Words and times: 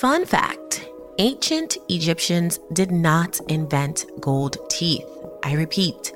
Fun 0.00 0.26
fact 0.26 0.90
ancient 1.18 1.78
Egyptians 1.88 2.60
did 2.74 2.90
not 2.90 3.40
invent 3.48 4.04
gold 4.20 4.58
teeth. 4.68 5.06
I 5.42 5.54
repeat, 5.54 6.12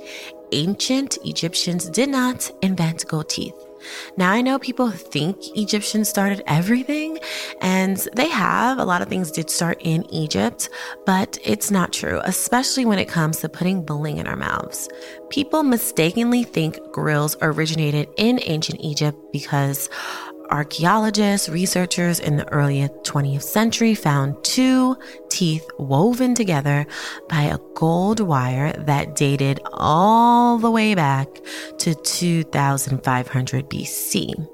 ancient 0.53 1.16
Egyptians 1.24 1.88
did 1.88 2.11
not 2.11 2.51
invent 2.61 3.06
gold 3.08 3.30
teeth. 3.30 3.54
Now, 4.19 4.30
I 4.32 4.43
know 4.43 4.58
people 4.58 4.90
think 4.90 5.56
Egyptians 5.56 6.11
started 6.11 6.43
everything, 6.46 7.18
and 7.62 7.96
they 8.14 8.29
have. 8.29 8.79
A 8.79 8.84
lot 8.84 9.00
of 9.00 9.08
things 9.08 9.30
did 9.30 9.48
start 9.48 9.79
in 9.80 10.04
Egypt, 10.12 10.68
but 11.06 11.38
it's 11.42 11.70
not 11.70 11.90
true, 11.90 12.20
especially 12.24 12.84
when 12.84 12.98
it 12.98 13.08
comes 13.08 13.38
to 13.38 13.48
putting 13.48 13.82
bling 13.82 14.18
in 14.18 14.26
our 14.26 14.36
mouths. 14.36 14.90
People 15.30 15.62
mistakenly 15.62 16.42
think 16.42 16.78
grills 16.92 17.34
originated 17.40 18.08
in 18.18 18.40
ancient 18.42 18.80
Egypt 18.82 19.18
because 19.32 19.88
archaeologists, 20.51 21.48
researchers 21.48 22.21
in 22.21 22.37
the 22.37 22.48
early 22.53 22.80
20th 23.03 23.43
century 23.43 23.95
found 23.95 24.43
two 24.45 24.96
teeth 25.29 25.67
woven 25.79 26.35
together 26.35 26.86
by 27.29 27.43
a 27.43 27.58
gold 27.75 28.21
wire 28.21 28.72
that 28.72 29.14
dated 29.14 29.61
all 29.72 30.58
the 30.58 30.71
way 30.71 30.94
back 30.94 31.29
to 31.79 31.94
2500 31.94 33.70
BC. 33.70 34.48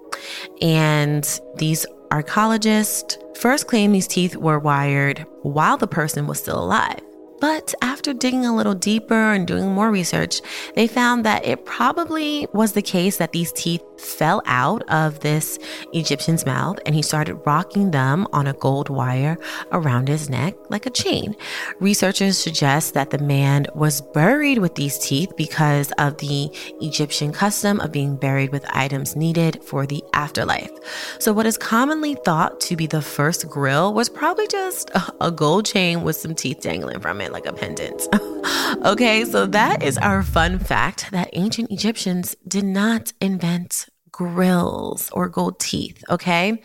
And 0.62 1.40
these 1.56 1.86
archaeologists 2.10 3.18
first 3.34 3.66
claimed 3.66 3.94
these 3.94 4.06
teeth 4.06 4.36
were 4.36 4.58
wired 4.58 5.26
while 5.42 5.76
the 5.76 5.88
person 5.88 6.26
was 6.26 6.38
still 6.38 6.62
alive. 6.62 7.00
But 7.40 7.74
after 7.82 8.14
digging 8.14 8.46
a 8.46 8.56
little 8.56 8.74
deeper 8.74 9.32
and 9.32 9.46
doing 9.46 9.72
more 9.72 9.90
research, 9.90 10.40
they 10.74 10.86
found 10.86 11.24
that 11.24 11.44
it 11.44 11.64
probably 11.66 12.46
was 12.52 12.72
the 12.72 12.82
case 12.82 13.18
that 13.18 13.32
these 13.32 13.52
teeth 13.52 13.82
fell 14.00 14.42
out 14.46 14.82
of 14.88 15.20
this 15.20 15.58
Egyptian's 15.92 16.46
mouth 16.46 16.78
and 16.86 16.94
he 16.94 17.02
started 17.02 17.34
rocking 17.46 17.90
them 17.90 18.26
on 18.32 18.46
a 18.46 18.52
gold 18.54 18.88
wire 18.88 19.38
around 19.72 20.08
his 20.08 20.28
neck 20.28 20.54
like 20.68 20.86
a 20.86 20.90
chain. 20.90 21.34
Researchers 21.80 22.38
suggest 22.38 22.94
that 22.94 23.10
the 23.10 23.18
man 23.18 23.66
was 23.74 24.00
buried 24.00 24.58
with 24.58 24.74
these 24.74 24.98
teeth 24.98 25.32
because 25.36 25.92
of 25.98 26.18
the 26.18 26.50
Egyptian 26.80 27.32
custom 27.32 27.80
of 27.80 27.92
being 27.92 28.16
buried 28.16 28.52
with 28.52 28.64
items 28.70 29.16
needed 29.16 29.62
for 29.62 29.86
the 29.86 30.02
afterlife. 30.12 30.70
So, 31.18 31.32
what 31.32 31.46
is 31.46 31.58
commonly 31.58 32.14
thought 32.24 32.60
to 32.60 32.76
be 32.76 32.86
the 32.86 33.02
first 33.02 33.48
grill 33.48 33.94
was 33.94 34.08
probably 34.08 34.46
just 34.46 34.90
a 35.20 35.30
gold 35.30 35.66
chain 35.66 36.02
with 36.02 36.16
some 36.16 36.34
teeth 36.34 36.60
dangling 36.60 37.00
from 37.00 37.20
it 37.20 37.25
like 37.32 37.46
a 37.46 37.52
pendant. 37.52 38.08
okay, 38.84 39.24
so 39.24 39.46
that 39.46 39.82
is 39.82 39.98
our 39.98 40.22
fun 40.22 40.58
fact 40.58 41.10
that 41.10 41.30
ancient 41.32 41.70
Egyptians 41.70 42.36
did 42.46 42.64
not 42.64 43.12
invent 43.20 43.88
grills 44.16 45.10
or 45.12 45.28
gold 45.28 45.60
teeth, 45.60 46.02
okay? 46.08 46.62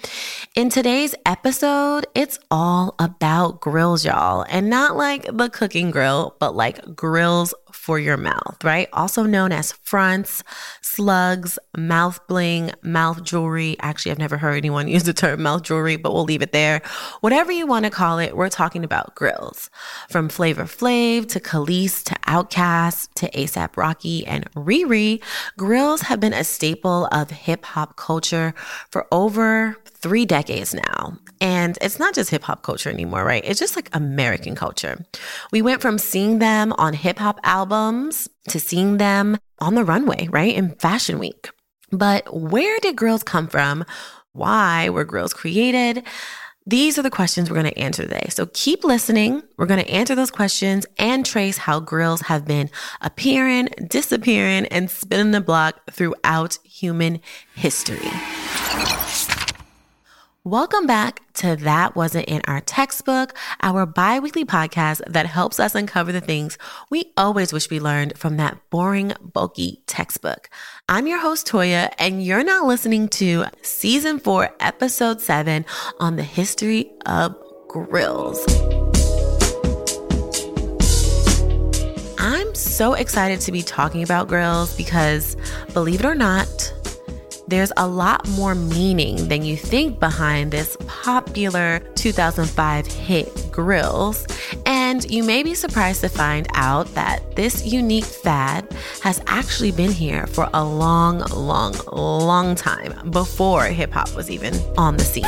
In 0.55 0.69
today's 0.69 1.13
episode, 1.25 2.07
it's 2.15 2.39
all 2.49 2.95
about 2.97 3.59
grills, 3.59 4.05
y'all, 4.05 4.45
and 4.47 4.69
not 4.69 4.95
like 4.95 5.25
the 5.25 5.49
cooking 5.49 5.91
grill, 5.91 6.37
but 6.39 6.55
like 6.55 6.95
grills 6.95 7.53
for 7.73 7.99
your 7.99 8.15
mouth, 8.15 8.57
right? 8.63 8.87
Also 8.93 9.23
known 9.23 9.51
as 9.51 9.73
fronts, 9.73 10.43
slugs, 10.91 11.57
mouth 11.77 12.19
bling, 12.27 12.71
mouth 12.81 13.23
jewelry. 13.23 13.77
Actually, 13.79 14.11
I've 14.11 14.19
never 14.19 14.37
heard 14.37 14.57
anyone 14.57 14.87
use 14.89 15.03
the 15.03 15.13
term 15.13 15.43
mouth 15.43 15.63
jewelry, 15.63 15.95
but 15.95 16.13
we'll 16.13 16.25
leave 16.25 16.41
it 16.41 16.51
there. 16.51 16.81
Whatever 17.21 17.51
you 17.51 17.65
want 17.65 17.85
to 17.85 17.91
call 17.91 18.19
it, 18.19 18.35
we're 18.35 18.49
talking 18.49 18.83
about 18.83 19.15
grills. 19.15 19.69
From 20.09 20.27
Flavor 20.27 20.63
Flav 20.63 21.27
to 21.29 21.39
Kelis 21.39 22.03
to 22.03 22.15
Outkast 22.27 23.13
to 23.15 23.29
ASAP 23.31 23.77
Rocky 23.77 24.25
and 24.25 24.51
Riri, 24.53 25.21
grills 25.57 26.01
have 26.01 26.19
been 26.19 26.33
a 26.33 26.43
staple 26.43 27.07
of 27.11 27.31
hip 27.31 27.65
hop 27.65 27.95
culture 27.95 28.53
for 28.89 29.07
over 29.11 29.77
three 29.85 30.25
decades 30.25 30.73
now. 30.73 31.17
And 31.39 31.77
it's 31.81 31.99
not 31.99 32.13
just 32.13 32.29
hip 32.29 32.43
hop 32.43 32.63
culture 32.63 32.89
anymore, 32.89 33.23
right? 33.23 33.43
It's 33.45 33.59
just 33.59 33.75
like 33.75 33.89
American 33.93 34.55
culture. 34.55 35.05
We 35.51 35.61
went 35.61 35.81
from 35.81 35.97
seeing 35.97 36.39
them 36.39 36.73
on 36.73 36.93
hip 36.93 37.17
hop 37.17 37.39
albums 37.43 38.29
to 38.49 38.59
seeing 38.59 38.97
them 38.97 39.37
on 39.59 39.75
the 39.75 39.83
runway, 39.83 40.27
right? 40.31 40.55
In 40.55 40.75
Fashion 40.75 41.19
Week. 41.19 41.49
But 41.91 42.33
where 42.33 42.79
did 42.79 42.95
grills 42.95 43.23
come 43.23 43.47
from? 43.47 43.85
Why 44.33 44.89
were 44.89 45.03
grills 45.03 45.33
created? 45.33 46.03
These 46.65 46.99
are 46.99 47.01
the 47.01 47.09
questions 47.09 47.49
we're 47.49 47.61
going 47.61 47.73
to 47.73 47.79
answer 47.79 48.03
today. 48.03 48.27
So 48.29 48.45
keep 48.53 48.83
listening. 48.83 49.41
We're 49.57 49.65
going 49.65 49.83
to 49.83 49.91
answer 49.91 50.13
those 50.13 50.31
questions 50.31 50.85
and 50.97 51.25
trace 51.25 51.57
how 51.57 51.79
grills 51.79 52.21
have 52.21 52.45
been 52.45 52.69
appearing, 53.01 53.69
disappearing, 53.87 54.67
and 54.67 54.89
spinning 54.89 55.31
the 55.31 55.41
block 55.41 55.81
throughout 55.91 56.59
human 56.63 57.19
history. 57.55 58.11
Welcome 60.43 60.87
back 60.87 61.21
to 61.35 61.55
That 61.55 61.95
Wasn't 61.95 62.25
in 62.25 62.41
Our 62.47 62.61
Textbook, 62.61 63.37
our 63.61 63.85
bi 63.85 64.17
weekly 64.17 64.43
podcast 64.43 65.03
that 65.05 65.27
helps 65.27 65.59
us 65.59 65.75
uncover 65.75 66.11
the 66.11 66.19
things 66.19 66.57
we 66.89 67.13
always 67.15 67.53
wish 67.53 67.69
we 67.69 67.79
learned 67.79 68.17
from 68.17 68.37
that 68.37 68.57
boring, 68.71 69.13
bulky 69.21 69.83
textbook. 69.85 70.49
I'm 70.89 71.05
your 71.05 71.19
host, 71.19 71.45
Toya, 71.47 71.93
and 71.99 72.25
you're 72.25 72.43
now 72.43 72.65
listening 72.65 73.07
to 73.09 73.45
season 73.61 74.17
four, 74.17 74.49
episode 74.59 75.21
seven 75.21 75.63
on 75.99 76.15
the 76.15 76.23
history 76.23 76.91
of 77.05 77.35
grills. 77.67 78.43
I'm 82.17 82.55
so 82.55 82.95
excited 82.95 83.41
to 83.41 83.51
be 83.51 83.61
talking 83.61 84.01
about 84.01 84.27
grills 84.27 84.75
because, 84.75 85.37
believe 85.75 85.99
it 85.99 86.05
or 86.07 86.15
not, 86.15 86.73
there's 87.51 87.73
a 87.75 87.85
lot 87.85 88.25
more 88.29 88.55
meaning 88.55 89.27
than 89.27 89.43
you 89.43 89.57
think 89.57 89.99
behind 89.99 90.51
this 90.51 90.77
popular 90.87 91.79
2005 91.95 92.87
hit 92.87 93.27
Grillz. 93.51 94.25
And 94.65 95.03
you 95.11 95.21
may 95.21 95.43
be 95.43 95.53
surprised 95.53 95.99
to 95.99 96.07
find 96.07 96.47
out 96.53 96.87
that 96.95 97.35
this 97.35 97.65
unique 97.65 98.05
fad 98.05 98.73
has 99.03 99.21
actually 99.27 99.73
been 99.73 99.91
here 99.91 100.27
for 100.27 100.49
a 100.53 100.63
long, 100.63 101.19
long, 101.35 101.75
long 101.91 102.55
time 102.55 103.11
before 103.11 103.65
hip 103.65 103.91
hop 103.91 104.15
was 104.15 104.31
even 104.31 104.55
on 104.77 104.95
the 104.95 105.03
scene. 105.03 105.25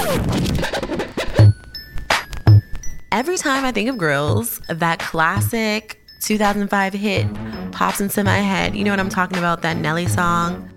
Every 3.12 3.36
time 3.36 3.66
I 3.66 3.74
think 3.74 3.90
of 3.90 3.98
grills, 3.98 4.62
that 4.70 5.00
classic 5.00 6.00
2005 6.22 6.94
hit 6.94 7.28
pops 7.74 8.00
into 8.00 8.24
my 8.24 8.38
head. 8.38 8.78
You 8.78 8.86
know 8.86 8.92
what 8.92 9.02
I'm 9.02 9.10
talking 9.10 9.38
about? 9.38 9.62
That 9.64 9.76
Nelly 9.76 10.08
song. 10.08 10.70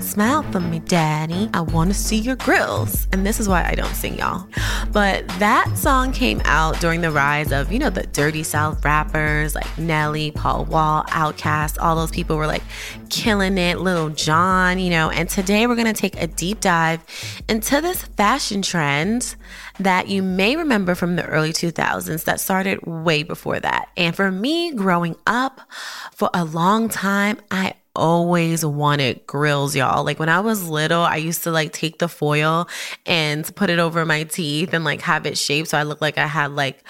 Smile 0.00 0.42
for 0.50 0.60
me, 0.60 0.80
daddy. 0.80 1.48
I 1.54 1.60
want 1.60 1.90
to 1.90 1.94
see 1.94 2.16
your 2.16 2.36
grills. 2.36 3.06
And 3.12 3.26
this 3.26 3.40
is 3.40 3.48
why 3.48 3.64
I 3.64 3.74
don't 3.74 3.94
sing, 3.94 4.18
y'all. 4.18 4.46
But 4.92 5.26
that 5.38 5.76
song 5.76 6.12
came 6.12 6.40
out 6.44 6.80
during 6.80 7.00
the 7.00 7.10
rise 7.10 7.52
of, 7.52 7.72
you 7.72 7.78
know, 7.78 7.90
the 7.90 8.04
dirty 8.06 8.42
South 8.42 8.84
rappers 8.84 9.54
like 9.54 9.78
Nelly, 9.78 10.30
Paul 10.30 10.64
Wall, 10.64 11.04
Outkast. 11.08 11.78
All 11.80 11.96
those 11.96 12.10
people 12.10 12.36
were 12.36 12.46
like 12.46 12.62
killing 13.10 13.58
it. 13.58 13.78
Lil 13.78 14.10
Jon, 14.10 14.78
you 14.78 14.90
know. 14.90 15.10
And 15.10 15.28
today 15.28 15.66
we're 15.66 15.76
going 15.76 15.86
to 15.86 16.00
take 16.00 16.20
a 16.20 16.26
deep 16.26 16.60
dive 16.60 17.04
into 17.48 17.80
this 17.80 18.02
fashion 18.02 18.62
trend 18.62 19.36
that 19.78 20.08
you 20.08 20.22
may 20.22 20.56
remember 20.56 20.94
from 20.94 21.16
the 21.16 21.24
early 21.26 21.52
2000s 21.52 22.24
that 22.24 22.40
started 22.40 22.86
way 22.86 23.22
before 23.22 23.60
that. 23.60 23.88
And 23.96 24.14
for 24.14 24.30
me, 24.30 24.72
growing 24.72 25.16
up 25.26 25.60
for 26.12 26.30
a 26.32 26.44
long 26.44 26.88
time, 26.88 27.38
I 27.50 27.74
always 27.96 28.64
wanted 28.64 29.26
grills, 29.26 29.74
y'all. 29.74 30.04
Like 30.04 30.18
when 30.18 30.28
I 30.28 30.40
was 30.40 30.68
little, 30.68 31.02
I 31.02 31.16
used 31.16 31.42
to 31.44 31.50
like 31.50 31.72
take 31.72 31.98
the 31.98 32.08
foil 32.08 32.68
and 33.04 33.54
put 33.56 33.70
it 33.70 33.78
over 33.78 34.04
my 34.04 34.24
teeth 34.24 34.72
and 34.72 34.84
like 34.84 35.00
have 35.02 35.26
it 35.26 35.36
shaped 35.36 35.68
so 35.68 35.78
I 35.78 35.82
looked 35.82 36.02
like 36.02 36.18
I 36.18 36.26
had 36.26 36.52
like 36.52 36.84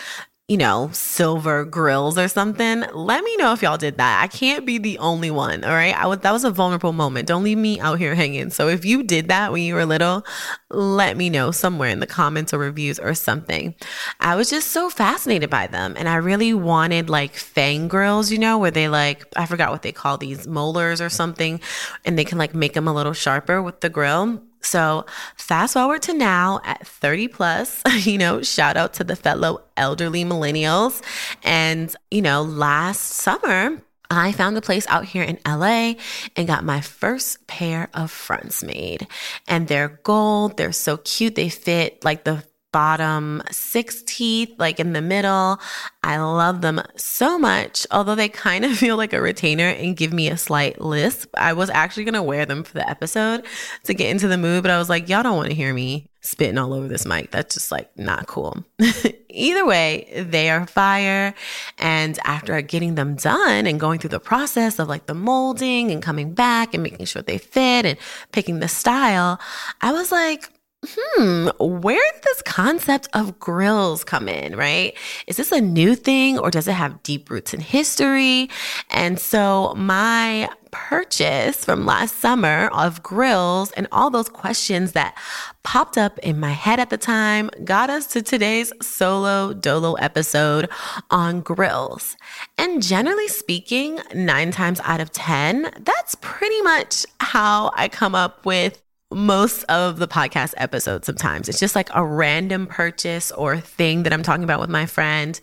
you 0.48 0.56
know, 0.56 0.88
silver 0.92 1.64
grills 1.64 2.16
or 2.16 2.28
something. 2.28 2.84
Let 2.94 3.24
me 3.24 3.36
know 3.36 3.52
if 3.52 3.62
y'all 3.62 3.76
did 3.76 3.96
that. 3.96 4.22
I 4.22 4.28
can't 4.28 4.64
be 4.64 4.78
the 4.78 4.96
only 4.98 5.28
one. 5.28 5.64
All 5.64 5.72
right. 5.72 5.92
I 5.92 6.06
was, 6.06 6.20
that 6.20 6.30
was 6.30 6.44
a 6.44 6.52
vulnerable 6.52 6.92
moment. 6.92 7.26
Don't 7.26 7.42
leave 7.42 7.58
me 7.58 7.80
out 7.80 7.98
here 7.98 8.14
hanging. 8.14 8.50
So 8.50 8.68
if 8.68 8.84
you 8.84 9.02
did 9.02 9.26
that 9.26 9.50
when 9.50 9.62
you 9.62 9.74
were 9.74 9.84
little, 9.84 10.24
let 10.70 11.16
me 11.16 11.30
know 11.30 11.50
somewhere 11.50 11.88
in 11.88 11.98
the 11.98 12.06
comments 12.06 12.54
or 12.54 12.58
reviews 12.58 13.00
or 13.00 13.12
something. 13.14 13.74
I 14.20 14.36
was 14.36 14.48
just 14.48 14.68
so 14.68 14.88
fascinated 14.88 15.50
by 15.50 15.66
them. 15.66 15.94
And 15.98 16.08
I 16.08 16.16
really 16.16 16.54
wanted 16.54 17.10
like 17.10 17.34
fang 17.34 17.88
grills, 17.88 18.30
you 18.30 18.38
know, 18.38 18.56
where 18.56 18.70
they 18.70 18.86
like, 18.86 19.26
I 19.34 19.46
forgot 19.46 19.72
what 19.72 19.82
they 19.82 19.90
call 19.90 20.16
these 20.16 20.46
molars 20.46 21.00
or 21.00 21.08
something. 21.08 21.60
And 22.04 22.16
they 22.16 22.24
can 22.24 22.38
like 22.38 22.54
make 22.54 22.74
them 22.74 22.86
a 22.86 22.94
little 22.94 23.14
sharper 23.14 23.60
with 23.60 23.80
the 23.80 23.88
grill. 23.88 24.40
So, 24.66 25.06
fast 25.36 25.74
forward 25.74 26.02
to 26.02 26.12
now 26.12 26.60
at 26.64 26.86
30 26.86 27.28
plus, 27.28 27.82
you 28.04 28.18
know, 28.18 28.42
shout 28.42 28.76
out 28.76 28.94
to 28.94 29.04
the 29.04 29.14
fellow 29.14 29.62
elderly 29.76 30.24
millennials. 30.24 31.02
And, 31.44 31.94
you 32.10 32.20
know, 32.20 32.42
last 32.42 33.00
summer, 33.00 33.80
I 34.10 34.32
found 34.32 34.56
a 34.56 34.60
place 34.60 34.86
out 34.88 35.04
here 35.04 35.22
in 35.22 35.38
LA 35.46 35.94
and 36.34 36.46
got 36.46 36.64
my 36.64 36.80
first 36.80 37.46
pair 37.46 37.88
of 37.94 38.10
fronts 38.10 38.64
made. 38.64 39.06
And 39.46 39.68
they're 39.68 40.00
gold, 40.02 40.56
they're 40.56 40.72
so 40.72 40.96
cute. 40.96 41.36
They 41.36 41.48
fit 41.48 42.04
like 42.04 42.24
the 42.24 42.44
bottom 42.76 43.42
six 43.50 44.02
teeth, 44.02 44.52
like 44.58 44.78
in 44.78 44.92
the 44.92 45.00
middle. 45.00 45.58
I 46.04 46.18
love 46.18 46.60
them 46.60 46.82
so 46.94 47.38
much, 47.38 47.86
although 47.90 48.14
they 48.14 48.28
kind 48.28 48.66
of 48.66 48.76
feel 48.78 48.98
like 48.98 49.14
a 49.14 49.20
retainer 49.22 49.68
and 49.68 49.96
give 49.96 50.12
me 50.12 50.28
a 50.28 50.36
slight 50.36 50.78
lisp. 50.78 51.30
I 51.38 51.54
was 51.54 51.70
actually 51.70 52.04
going 52.04 52.16
to 52.16 52.22
wear 52.22 52.44
them 52.44 52.64
for 52.64 52.74
the 52.74 52.86
episode 52.86 53.46
to 53.84 53.94
get 53.94 54.10
into 54.10 54.28
the 54.28 54.36
mood, 54.36 54.62
but 54.62 54.70
I 54.70 54.76
was 54.76 54.90
like, 54.90 55.08
y'all 55.08 55.22
don't 55.22 55.38
want 55.38 55.48
to 55.48 55.54
hear 55.54 55.72
me 55.72 56.10
spitting 56.20 56.58
all 56.58 56.74
over 56.74 56.86
this 56.86 57.06
mic. 57.06 57.30
That's 57.30 57.54
just 57.54 57.72
like 57.72 57.96
not 57.96 58.26
cool. 58.26 58.62
Either 59.30 59.64
way, 59.64 60.24
they 60.28 60.50
are 60.50 60.66
fire. 60.66 61.34
And 61.78 62.18
after 62.24 62.60
getting 62.60 62.94
them 62.94 63.14
done 63.14 63.66
and 63.66 63.80
going 63.80 64.00
through 64.00 64.10
the 64.10 64.20
process 64.20 64.78
of 64.78 64.86
like 64.86 65.06
the 65.06 65.14
molding 65.14 65.90
and 65.90 66.02
coming 66.02 66.34
back 66.34 66.74
and 66.74 66.82
making 66.82 67.06
sure 67.06 67.22
they 67.22 67.38
fit 67.38 67.86
and 67.86 67.96
picking 68.32 68.60
the 68.60 68.68
style, 68.68 69.40
I 69.80 69.92
was 69.92 70.12
like, 70.12 70.50
hmm, 70.88 71.48
where 71.58 72.00
did 72.12 72.22
this 72.22 72.42
concept 72.42 73.08
of 73.12 73.38
grills 73.38 74.04
come 74.04 74.28
in, 74.28 74.56
right? 74.56 74.96
Is 75.26 75.36
this 75.36 75.52
a 75.52 75.60
new 75.60 75.94
thing 75.94 76.38
or 76.38 76.50
does 76.50 76.68
it 76.68 76.72
have 76.72 77.02
deep 77.02 77.30
roots 77.30 77.54
in 77.54 77.60
history? 77.60 78.48
And 78.90 79.18
so 79.18 79.74
my 79.76 80.48
purchase 80.70 81.64
from 81.64 81.86
last 81.86 82.16
summer 82.16 82.68
of 82.72 83.02
grills 83.02 83.72
and 83.72 83.86
all 83.92 84.10
those 84.10 84.28
questions 84.28 84.92
that 84.92 85.16
popped 85.62 85.96
up 85.96 86.18
in 86.18 86.38
my 86.38 86.50
head 86.50 86.78
at 86.78 86.90
the 86.90 86.98
time 86.98 87.48
got 87.64 87.88
us 87.88 88.06
to 88.08 88.20
today's 88.20 88.72
solo 88.82 89.54
dolo 89.54 89.94
episode 89.94 90.68
on 91.10 91.40
grills. 91.40 92.16
And 92.58 92.82
generally 92.82 93.28
speaking, 93.28 94.00
nine 94.14 94.50
times 94.50 94.80
out 94.84 95.00
of 95.00 95.12
10, 95.12 95.70
that's 95.80 96.14
pretty 96.20 96.60
much 96.62 97.06
how 97.20 97.70
I 97.74 97.88
come 97.88 98.14
up 98.14 98.44
with 98.44 98.82
most 99.16 99.62
of 99.64 99.98
the 99.98 100.06
podcast 100.06 100.52
episodes 100.58 101.06
sometimes. 101.06 101.48
It's 101.48 101.58
just 101.58 101.74
like 101.74 101.88
a 101.94 102.04
random 102.04 102.66
purchase 102.66 103.32
or 103.32 103.58
thing 103.58 104.02
that 104.02 104.12
I'm 104.12 104.22
talking 104.22 104.44
about 104.44 104.60
with 104.60 104.68
my 104.68 104.84
friend 104.84 105.40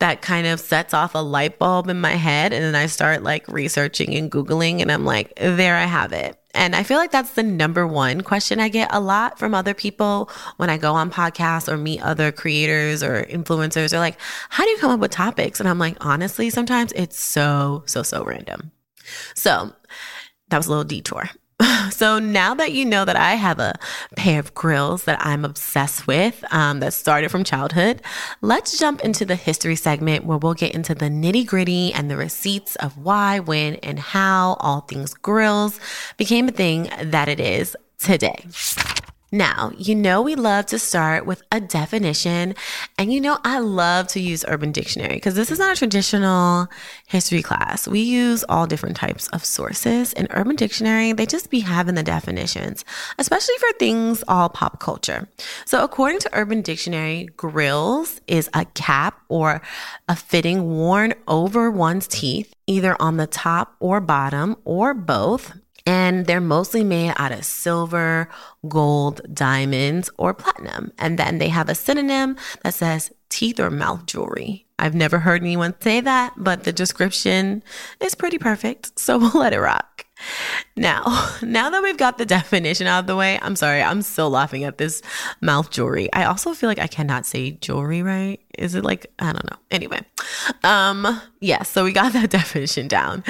that 0.00 0.20
kind 0.20 0.46
of 0.46 0.60
sets 0.60 0.92
off 0.92 1.14
a 1.14 1.18
light 1.18 1.58
bulb 1.58 1.88
in 1.88 1.98
my 1.98 2.12
head. 2.12 2.52
And 2.52 2.62
then 2.62 2.74
I 2.74 2.84
start 2.84 3.22
like 3.22 3.48
researching 3.48 4.14
and 4.14 4.30
Googling, 4.30 4.82
and 4.82 4.92
I'm 4.92 5.06
like, 5.06 5.34
there 5.36 5.76
I 5.76 5.84
have 5.84 6.12
it. 6.12 6.38
And 6.54 6.76
I 6.76 6.82
feel 6.82 6.98
like 6.98 7.10
that's 7.10 7.30
the 7.30 7.42
number 7.42 7.86
one 7.86 8.20
question 8.20 8.60
I 8.60 8.68
get 8.68 8.90
a 8.92 9.00
lot 9.00 9.38
from 9.38 9.54
other 9.54 9.72
people 9.72 10.30
when 10.58 10.68
I 10.68 10.76
go 10.76 10.92
on 10.92 11.10
podcasts 11.10 11.72
or 11.72 11.78
meet 11.78 12.02
other 12.02 12.32
creators 12.32 13.02
or 13.02 13.24
influencers. 13.24 13.90
They're 13.90 14.00
like, 14.00 14.18
how 14.50 14.64
do 14.64 14.70
you 14.70 14.78
come 14.78 14.90
up 14.90 15.00
with 15.00 15.10
topics? 15.10 15.58
And 15.58 15.70
I'm 15.70 15.78
like, 15.78 15.96
honestly, 16.04 16.50
sometimes 16.50 16.92
it's 16.92 17.18
so, 17.18 17.82
so, 17.86 18.02
so 18.02 18.24
random. 18.24 18.72
So 19.34 19.72
that 20.50 20.58
was 20.58 20.66
a 20.66 20.70
little 20.70 20.84
detour. 20.84 21.30
So 21.90 22.18
now 22.18 22.52
that 22.54 22.72
you 22.72 22.84
know 22.84 23.04
that 23.04 23.16
I 23.16 23.36
have 23.36 23.58
a 23.58 23.78
pair 24.16 24.40
of 24.40 24.52
grills 24.54 25.04
that 25.04 25.24
I'm 25.24 25.44
obsessed 25.44 26.06
with 26.06 26.44
um, 26.52 26.80
that 26.80 26.92
started 26.92 27.30
from 27.30 27.44
childhood, 27.44 28.02
let's 28.42 28.78
jump 28.78 29.02
into 29.02 29.24
the 29.24 29.36
history 29.36 29.76
segment 29.76 30.24
where 30.24 30.36
we'll 30.36 30.54
get 30.54 30.74
into 30.74 30.94
the 30.94 31.06
nitty 31.06 31.46
gritty 31.46 31.92
and 31.92 32.10
the 32.10 32.16
receipts 32.16 32.76
of 32.76 32.98
why, 32.98 33.38
when, 33.38 33.76
and 33.76 33.98
how 33.98 34.56
all 34.60 34.80
things 34.80 35.14
grills 35.14 35.80
became 36.16 36.48
a 36.48 36.52
thing 36.52 36.90
that 37.02 37.28
it 37.28 37.40
is 37.40 37.76
today. 37.98 38.44
Now, 39.36 39.70
you 39.76 39.94
know, 39.94 40.22
we 40.22 40.34
love 40.34 40.64
to 40.66 40.78
start 40.78 41.26
with 41.26 41.42
a 41.52 41.60
definition. 41.60 42.54
And 42.96 43.12
you 43.12 43.20
know, 43.20 43.38
I 43.44 43.58
love 43.58 44.06
to 44.08 44.20
use 44.20 44.46
Urban 44.48 44.72
Dictionary 44.72 45.16
because 45.16 45.34
this 45.34 45.50
is 45.50 45.58
not 45.58 45.74
a 45.74 45.78
traditional 45.78 46.68
history 47.06 47.42
class. 47.42 47.86
We 47.86 48.00
use 48.00 48.46
all 48.48 48.66
different 48.66 48.96
types 48.96 49.28
of 49.28 49.44
sources. 49.44 50.14
In 50.14 50.26
Urban 50.30 50.56
Dictionary, 50.56 51.12
they 51.12 51.26
just 51.26 51.50
be 51.50 51.60
having 51.60 51.96
the 51.96 52.02
definitions, 52.02 52.82
especially 53.18 53.56
for 53.58 53.72
things 53.78 54.24
all 54.26 54.48
pop 54.48 54.80
culture. 54.80 55.28
So, 55.66 55.84
according 55.84 56.20
to 56.20 56.30
Urban 56.32 56.62
Dictionary, 56.62 57.26
grills 57.36 58.22
is 58.26 58.48
a 58.54 58.64
cap 58.64 59.20
or 59.28 59.60
a 60.08 60.16
fitting 60.16 60.78
worn 60.78 61.12
over 61.28 61.70
one's 61.70 62.08
teeth, 62.08 62.54
either 62.66 62.96
on 62.98 63.18
the 63.18 63.26
top 63.26 63.76
or 63.80 64.00
bottom 64.00 64.56
or 64.64 64.94
both 64.94 65.52
and 65.86 66.26
they're 66.26 66.40
mostly 66.40 66.82
made 66.82 67.14
out 67.16 67.32
of 67.32 67.44
silver, 67.44 68.28
gold, 68.68 69.20
diamonds, 69.32 70.10
or 70.18 70.34
platinum. 70.34 70.92
And 70.98 71.18
then 71.18 71.38
they 71.38 71.48
have 71.48 71.68
a 71.68 71.74
synonym 71.74 72.36
that 72.62 72.74
says 72.74 73.12
teeth 73.28 73.60
or 73.60 73.70
mouth 73.70 74.06
jewelry. 74.06 74.66
I've 74.78 74.94
never 74.94 75.20
heard 75.20 75.42
anyone 75.42 75.74
say 75.80 76.00
that, 76.00 76.34
but 76.36 76.64
the 76.64 76.72
description 76.72 77.62
is 78.00 78.14
pretty 78.14 78.38
perfect. 78.38 78.98
So 78.98 79.18
we'll 79.18 79.40
let 79.40 79.52
it 79.52 79.60
rock. 79.60 80.05
Now, 80.76 81.30
now 81.42 81.70
that 81.70 81.82
we've 81.82 81.96
got 81.96 82.18
the 82.18 82.26
definition 82.26 82.86
out 82.86 83.00
of 83.00 83.06
the 83.06 83.16
way, 83.16 83.38
I'm 83.40 83.56
sorry, 83.56 83.82
I'm 83.82 84.02
still 84.02 84.30
laughing 84.30 84.64
at 84.64 84.78
this 84.78 85.02
mouth 85.40 85.70
jewelry. 85.70 86.12
I 86.12 86.24
also 86.24 86.54
feel 86.54 86.68
like 86.68 86.78
I 86.78 86.86
cannot 86.86 87.26
say 87.26 87.52
jewelry 87.52 88.02
right. 88.02 88.40
Is 88.58 88.74
it 88.74 88.84
like 88.84 89.06
I 89.18 89.32
don't 89.32 89.50
know. 89.50 89.58
Anyway. 89.70 90.00
Um 90.64 91.20
yeah, 91.40 91.62
so 91.62 91.84
we 91.84 91.92
got 91.92 92.12
that 92.14 92.30
definition 92.30 92.88
down. 92.88 93.24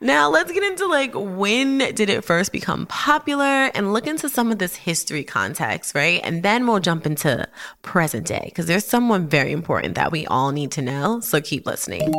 Now, 0.00 0.30
let's 0.30 0.52
get 0.52 0.62
into 0.62 0.86
like 0.86 1.12
when 1.14 1.78
did 1.78 2.08
it 2.08 2.24
first 2.24 2.52
become 2.52 2.86
popular 2.86 3.70
and 3.74 3.92
look 3.92 4.06
into 4.06 4.28
some 4.28 4.52
of 4.52 4.58
this 4.58 4.76
history 4.76 5.24
context, 5.24 5.94
right? 5.94 6.20
And 6.22 6.42
then 6.42 6.66
we'll 6.66 6.80
jump 6.80 7.04
into 7.04 7.48
present 7.82 8.26
day 8.26 8.42
because 8.44 8.66
there's 8.66 8.84
someone 8.84 9.28
very 9.28 9.52
important 9.52 9.94
that 9.96 10.12
we 10.12 10.26
all 10.26 10.52
need 10.52 10.70
to 10.72 10.82
know. 10.82 11.20
So 11.20 11.40
keep 11.40 11.66
listening. 11.66 12.12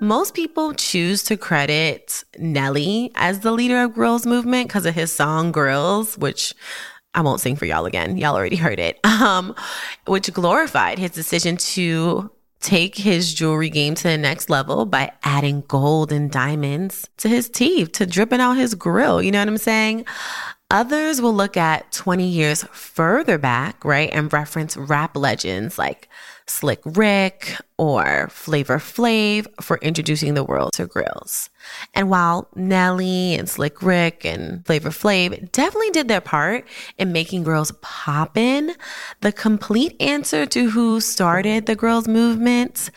Most 0.00 0.34
people 0.34 0.74
choose 0.74 1.22
to 1.24 1.38
credit 1.38 2.22
Nelly 2.38 3.10
as 3.14 3.40
the 3.40 3.50
leader 3.52 3.82
of 3.82 3.92
Grillz 3.92 4.26
movement 4.26 4.68
because 4.68 4.84
of 4.84 4.94
his 4.94 5.10
song 5.10 5.52
Grills, 5.52 6.18
which 6.18 6.52
I 7.14 7.22
won't 7.22 7.40
sing 7.40 7.56
for 7.56 7.64
y'all 7.64 7.86
again. 7.86 8.18
Y'all 8.18 8.36
already 8.36 8.56
heard 8.56 8.78
it. 8.78 9.00
Um, 9.16 9.54
which 10.06 10.30
glorified 10.34 10.98
his 10.98 11.12
decision 11.12 11.56
to 11.56 12.30
take 12.60 12.96
his 12.96 13.32
jewelry 13.32 13.70
game 13.70 13.94
to 13.94 14.02
the 14.02 14.18
next 14.18 14.50
level 14.50 14.84
by 14.84 15.10
adding 15.22 15.64
gold 15.68 16.12
and 16.12 16.30
diamonds 16.30 17.08
to 17.16 17.28
his 17.28 17.48
teeth, 17.48 17.92
to 17.92 18.04
dripping 18.04 18.40
out 18.40 18.58
his 18.58 18.74
grill. 18.74 19.22
You 19.22 19.30
know 19.30 19.38
what 19.38 19.48
I'm 19.48 19.56
saying? 19.56 20.04
Others 20.70 21.22
will 21.22 21.32
look 21.32 21.56
at 21.56 21.92
20 21.92 22.26
years 22.26 22.64
further 22.72 23.38
back, 23.38 23.84
right, 23.84 24.10
and 24.12 24.32
reference 24.32 24.76
rap 24.76 25.16
legends 25.16 25.78
like 25.78 26.08
Slick 26.48 26.80
Rick 26.84 27.54
or 27.78 28.28
Flavor 28.30 28.78
Flav 28.78 29.46
for 29.62 29.78
introducing 29.78 30.34
the 30.34 30.42
world 30.42 30.72
to 30.72 30.86
grills. 30.86 31.50
And 31.94 32.10
while 32.10 32.48
Nelly 32.56 33.34
and 33.34 33.48
Slick 33.48 33.80
Rick 33.80 34.24
and 34.24 34.66
Flavor 34.66 34.90
Flav 34.90 35.52
definitely 35.52 35.90
did 35.90 36.08
their 36.08 36.20
part 36.20 36.66
in 36.98 37.12
making 37.12 37.44
grills 37.44 37.72
poppin', 37.80 38.74
the 39.20 39.30
complete 39.30 39.94
answer 40.00 40.46
to 40.46 40.70
who 40.70 41.00
started 41.00 41.66
the 41.66 41.76
grills 41.76 42.08
movement 42.08 42.90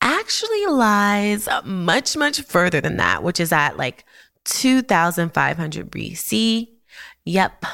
actually 0.00 0.66
lies 0.66 1.50
much, 1.66 2.16
much 2.16 2.40
further 2.40 2.80
than 2.80 2.96
that, 2.96 3.22
which 3.22 3.40
is 3.40 3.52
at 3.52 3.76
like 3.76 4.06
2500 4.46 5.90
BC. 5.90 6.79
Yep. 7.24 7.64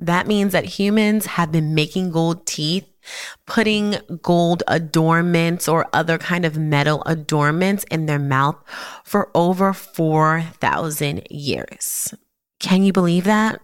That 0.00 0.26
means 0.26 0.52
that 0.52 0.64
humans 0.64 1.26
have 1.26 1.50
been 1.50 1.74
making 1.74 2.12
gold 2.12 2.46
teeth 2.46 2.86
putting 3.46 3.96
gold 4.22 4.62
adornments 4.68 5.68
or 5.68 5.86
other 5.92 6.18
kind 6.18 6.44
of 6.44 6.56
metal 6.56 7.02
adornments 7.06 7.84
in 7.90 8.06
their 8.06 8.18
mouth 8.18 8.56
for 9.04 9.30
over 9.34 9.72
4,000 9.72 11.26
years. 11.30 12.14
Can 12.60 12.82
you 12.82 12.92
believe 12.92 13.24
that? 13.24 13.60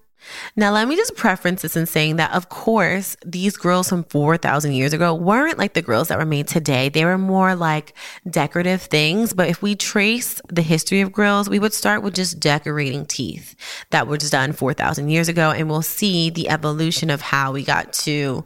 Now, 0.57 0.73
let 0.73 0.89
me 0.89 0.97
just 0.97 1.17
preference 1.17 1.63
this 1.63 1.77
in 1.77 1.87
saying 1.87 2.17
that, 2.17 2.33
of 2.33 2.49
course, 2.49 3.17
these 3.25 3.57
grills 3.57 3.89
from 3.89 4.05
4,000 4.05 4.73
years 4.73 4.93
ago 4.93 5.15
weren't 5.15 5.59
like 5.59 5.75
the 5.75 5.83
grills 5.83 6.09
that 6.09 6.19
were 6.19 6.25
made 6.25 6.49
today. 6.49 6.89
They 6.89 7.05
were 7.05 7.19
more 7.19 7.55
like 7.55 7.95
decorative 8.29 8.83
things. 8.83 9.33
But 9.33 9.49
if 9.49 9.63
we 9.63 9.75
trace 9.75 10.41
the 10.49 10.63
history 10.63 11.01
of 11.01 11.13
grills, 11.13 11.49
we 11.49 11.59
would 11.59 11.73
start 11.73 12.03
with 12.03 12.15
just 12.15 12.41
decorating 12.41 13.07
teeth 13.07 13.55
that 13.91 14.07
was 14.07 14.31
done 14.31 14.53
4,000 14.53 15.09
years 15.09 15.29
ago. 15.29 15.51
And 15.51 15.69
we'll 15.69 15.83
see 15.83 16.31
the 16.31 16.49
evolution 16.49 17.11
of 17.11 17.21
how 17.21 17.53
we 17.53 17.65
got 17.65 17.93
to 18.05 18.45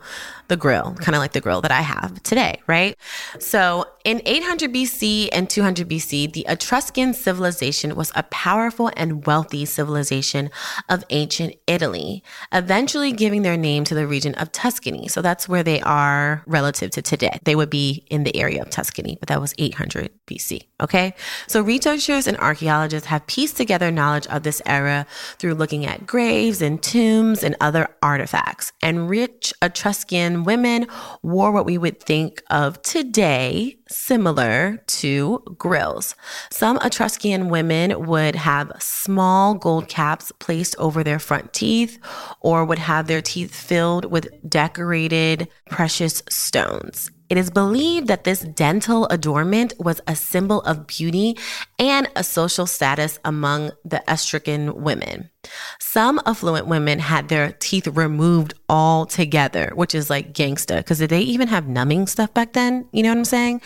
the 0.48 0.56
grill, 0.56 0.94
kind 0.94 1.14
of 1.14 1.20
like 1.20 1.32
the 1.32 1.40
grill 1.40 1.60
that 1.60 1.70
I 1.70 1.82
have 1.82 2.22
today, 2.22 2.60
right? 2.66 2.96
So 3.38 3.86
in 4.04 4.22
800 4.24 4.72
BC 4.72 5.28
and 5.32 5.48
200 5.48 5.88
BC, 5.88 6.32
the 6.32 6.46
Etruscan 6.48 7.12
civilization 7.12 7.94
was 7.94 8.10
a 8.14 8.22
powerful 8.24 8.90
and 8.96 9.26
wealthy 9.26 9.66
civilization 9.66 10.50
of 10.88 11.04
ancient 11.10 11.54
Italy, 11.66 12.22
eventually 12.52 13.12
giving 13.12 13.42
their 13.42 13.56
name 13.56 13.84
to 13.84 13.94
the 13.94 14.06
region 14.06 14.34
of 14.36 14.50
Tuscany. 14.52 15.08
So 15.08 15.20
that's 15.20 15.48
where 15.48 15.62
they 15.62 15.82
are 15.82 16.42
relative 16.46 16.90
to 16.92 17.02
today. 17.02 17.38
They 17.44 17.54
would 17.54 17.70
be 17.70 18.06
in 18.08 18.24
the 18.24 18.34
area 18.36 18.62
of 18.62 18.70
Tuscany, 18.70 19.18
but 19.20 19.28
that 19.28 19.40
was 19.40 19.54
800 19.58 20.10
BC. 20.26 20.62
Okay. 20.80 21.14
So 21.46 21.60
researchers 21.60 22.26
and 22.26 22.38
archaeologists 22.38 23.08
have 23.08 23.26
pieced 23.26 23.56
together 23.56 23.90
knowledge 23.90 24.26
of 24.28 24.42
this 24.42 24.62
era 24.64 25.06
through 25.38 25.54
looking 25.54 25.84
at 25.84 26.06
graves 26.06 26.62
and 26.62 26.82
tombs 26.82 27.42
and 27.42 27.56
other 27.60 27.88
artifacts. 28.02 28.72
And 28.82 29.10
rich 29.10 29.52
Etruscan 29.60 30.37
women 30.44 30.86
wore 31.22 31.52
what 31.52 31.66
we 31.66 31.78
would 31.78 32.02
think 32.02 32.42
of 32.50 32.80
today 32.82 33.78
similar 33.88 34.82
to 34.86 35.42
grills. 35.58 36.14
Some 36.50 36.78
Etruscan 36.84 37.48
women 37.48 38.06
would 38.06 38.34
have 38.34 38.72
small 38.78 39.54
gold 39.54 39.88
caps 39.88 40.32
placed 40.38 40.76
over 40.78 41.02
their 41.02 41.18
front 41.18 41.52
teeth 41.52 41.98
or 42.40 42.64
would 42.64 42.78
have 42.78 43.06
their 43.06 43.22
teeth 43.22 43.54
filled 43.54 44.04
with 44.06 44.28
decorated 44.48 45.48
precious 45.70 46.22
stones. 46.28 47.10
It 47.28 47.36
is 47.36 47.50
believed 47.50 48.06
that 48.08 48.24
this 48.24 48.40
dental 48.40 49.06
adornment 49.08 49.74
was 49.78 50.00
a 50.06 50.16
symbol 50.16 50.62
of 50.62 50.86
beauty 50.86 51.36
and 51.78 52.08
a 52.16 52.24
social 52.24 52.66
status 52.66 53.18
among 53.24 53.72
the 53.84 54.02
Etruscan 54.08 54.82
women. 54.82 55.30
Some 55.78 56.20
affluent 56.26 56.66
women 56.66 56.98
had 56.98 57.28
their 57.28 57.52
teeth 57.52 57.86
removed 57.86 58.54
altogether, 58.68 59.72
which 59.74 59.94
is 59.94 60.08
like 60.08 60.32
gangsta, 60.32 60.78
because 60.78 60.98
did 60.98 61.10
they 61.10 61.20
even 61.20 61.48
have 61.48 61.68
numbing 61.68 62.06
stuff 62.06 62.32
back 62.32 62.54
then? 62.54 62.88
You 62.92 63.02
know 63.02 63.10
what 63.10 63.18
I'm 63.18 63.24
saying? 63.24 63.60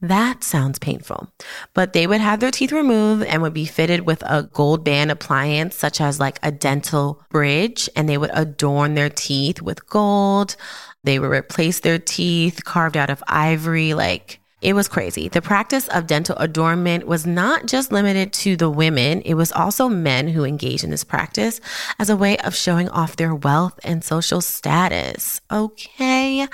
That 0.00 0.44
sounds 0.44 0.78
painful. 0.78 1.32
But 1.72 1.94
they 1.94 2.06
would 2.06 2.20
have 2.20 2.40
their 2.40 2.50
teeth 2.50 2.72
removed 2.72 3.24
and 3.24 3.40
would 3.40 3.54
be 3.54 3.64
fitted 3.64 4.02
with 4.02 4.22
a 4.26 4.42
gold 4.52 4.84
band 4.84 5.10
appliance, 5.10 5.76
such 5.76 6.00
as 6.00 6.20
like 6.20 6.38
a 6.42 6.52
dental 6.52 7.22
bridge, 7.30 7.88
and 7.96 8.08
they 8.08 8.18
would 8.18 8.30
adorn 8.34 8.94
their 8.94 9.08
teeth 9.08 9.62
with 9.62 9.86
gold. 9.88 10.56
They 11.04 11.18
would 11.18 11.30
replace 11.30 11.80
their 11.80 11.98
teeth 11.98 12.64
carved 12.64 12.96
out 12.96 13.10
of 13.10 13.22
ivory, 13.28 13.94
like 13.94 14.40
it 14.64 14.72
was 14.72 14.88
crazy. 14.88 15.28
The 15.28 15.42
practice 15.42 15.88
of 15.88 16.06
dental 16.06 16.36
adornment 16.36 17.06
was 17.06 17.26
not 17.26 17.66
just 17.66 17.92
limited 17.92 18.32
to 18.32 18.56
the 18.56 18.70
women, 18.70 19.20
it 19.20 19.34
was 19.34 19.52
also 19.52 19.90
men 19.90 20.26
who 20.26 20.42
engaged 20.42 20.82
in 20.82 20.90
this 20.90 21.04
practice 21.04 21.60
as 21.98 22.08
a 22.08 22.16
way 22.16 22.38
of 22.38 22.54
showing 22.54 22.88
off 22.88 23.16
their 23.16 23.34
wealth 23.34 23.78
and 23.84 24.02
social 24.02 24.40
status. 24.40 25.42
Okay. 25.50 26.48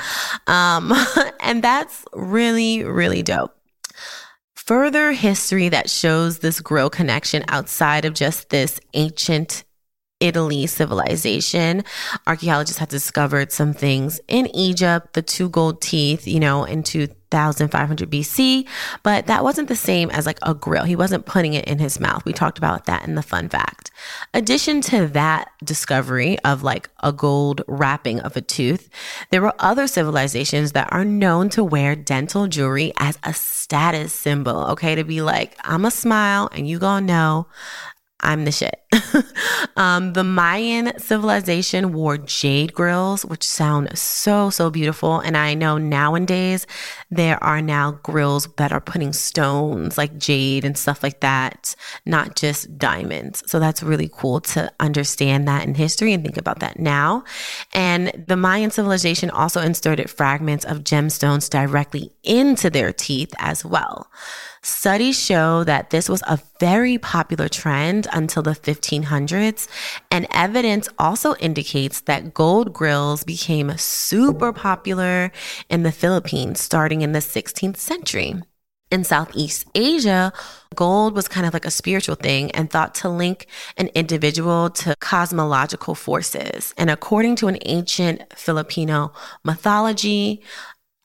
Um, 0.48 0.92
and 1.40 1.62
that's 1.62 2.04
really, 2.12 2.82
really 2.82 3.22
dope. 3.22 3.56
Further 4.56 5.12
history 5.12 5.68
that 5.68 5.88
shows 5.88 6.40
this 6.40 6.60
grill 6.60 6.90
connection 6.90 7.44
outside 7.46 8.04
of 8.04 8.14
just 8.14 8.50
this 8.50 8.80
ancient 8.94 9.62
Italy 10.20 10.66
civilization. 10.66 11.82
Archaeologists 12.26 12.78
have 12.78 12.88
discovered 12.88 13.50
some 13.50 13.72
things 13.72 14.20
in 14.28 14.54
Egypt, 14.54 15.14
the 15.14 15.22
two 15.22 15.48
gold 15.48 15.80
teeth, 15.80 16.26
you 16.26 16.38
know, 16.38 16.64
in 16.64 16.82
2500 16.82 18.10
BC, 18.10 18.66
but 19.02 19.26
that 19.26 19.42
wasn't 19.42 19.68
the 19.68 19.76
same 19.76 20.10
as 20.10 20.26
like 20.26 20.38
a 20.42 20.52
grill. 20.52 20.84
He 20.84 20.96
wasn't 20.96 21.26
putting 21.26 21.54
it 21.54 21.64
in 21.64 21.78
his 21.78 21.98
mouth. 21.98 22.24
We 22.24 22.32
talked 22.32 22.58
about 22.58 22.84
that 22.84 23.06
in 23.08 23.14
the 23.14 23.22
fun 23.22 23.48
fact. 23.48 23.90
Addition 24.34 24.82
to 24.82 25.06
that 25.08 25.50
discovery 25.64 26.38
of 26.40 26.62
like 26.62 26.90
a 27.02 27.12
gold 27.12 27.62
wrapping 27.66 28.20
of 28.20 28.36
a 28.36 28.42
tooth, 28.42 28.90
there 29.30 29.42
were 29.42 29.54
other 29.58 29.86
civilizations 29.86 30.72
that 30.72 30.92
are 30.92 31.04
known 31.04 31.48
to 31.50 31.64
wear 31.64 31.96
dental 31.96 32.46
jewelry 32.46 32.92
as 32.98 33.18
a 33.24 33.32
status 33.32 34.12
symbol, 34.12 34.64
okay? 34.66 34.94
To 34.94 35.04
be 35.04 35.22
like, 35.22 35.56
I'm 35.64 35.84
a 35.84 35.90
smile 35.90 36.50
and 36.52 36.68
you 36.68 36.78
gonna 36.78 37.06
know 37.06 37.46
I'm 38.22 38.44
the 38.44 38.52
shit. 38.52 38.82
Um, 39.76 40.14
the 40.14 40.24
Mayan 40.24 40.98
civilization 40.98 41.92
wore 41.92 42.18
jade 42.18 42.74
grills, 42.74 43.24
which 43.24 43.46
sound 43.46 43.96
so, 43.96 44.50
so 44.50 44.70
beautiful. 44.70 45.20
And 45.20 45.36
I 45.36 45.54
know 45.54 45.78
nowadays 45.78 46.66
there 47.10 47.42
are 47.42 47.62
now 47.62 47.92
grills 48.02 48.48
that 48.56 48.72
are 48.72 48.80
putting 48.80 49.12
stones 49.12 49.96
like 49.96 50.18
jade 50.18 50.64
and 50.64 50.76
stuff 50.76 51.02
like 51.02 51.20
that, 51.20 51.74
not 52.04 52.36
just 52.36 52.78
diamonds. 52.78 53.42
So 53.46 53.60
that's 53.60 53.82
really 53.82 54.10
cool 54.12 54.40
to 54.40 54.72
understand 54.80 55.46
that 55.46 55.66
in 55.66 55.74
history 55.74 56.12
and 56.12 56.24
think 56.24 56.36
about 56.36 56.60
that 56.60 56.78
now. 56.78 57.24
And 57.72 58.24
the 58.26 58.36
Mayan 58.36 58.70
civilization 58.70 59.30
also 59.30 59.60
inserted 59.60 60.10
fragments 60.10 60.64
of 60.64 60.84
gemstones 60.84 61.48
directly 61.48 62.12
into 62.22 62.70
their 62.70 62.92
teeth 62.92 63.32
as 63.38 63.64
well. 63.64 64.10
Studies 64.62 65.18
show 65.18 65.64
that 65.64 65.88
this 65.88 66.06
was 66.06 66.22
a 66.26 66.38
very 66.58 66.98
popular 66.98 67.48
trend 67.48 68.06
until 68.12 68.42
the 68.42 68.54
1500s, 68.80 69.68
and 70.10 70.26
evidence 70.32 70.88
also 70.98 71.34
indicates 71.36 72.00
that 72.02 72.34
gold 72.34 72.72
grills 72.72 73.24
became 73.24 73.76
super 73.76 74.52
popular 74.52 75.32
in 75.68 75.82
the 75.82 75.92
Philippines 75.92 76.60
starting 76.60 77.02
in 77.02 77.12
the 77.12 77.20
16th 77.20 77.76
century. 77.76 78.34
In 78.90 79.04
Southeast 79.04 79.66
Asia, 79.76 80.32
gold 80.74 81.14
was 81.14 81.28
kind 81.28 81.46
of 81.46 81.52
like 81.54 81.64
a 81.64 81.70
spiritual 81.70 82.16
thing 82.16 82.50
and 82.50 82.68
thought 82.68 82.92
to 82.96 83.08
link 83.08 83.46
an 83.76 83.86
individual 83.94 84.68
to 84.70 84.96
cosmological 84.98 85.94
forces. 85.94 86.74
And 86.76 86.90
according 86.90 87.36
to 87.36 87.46
an 87.46 87.58
ancient 87.66 88.22
Filipino 88.36 89.12
mythology, 89.44 90.42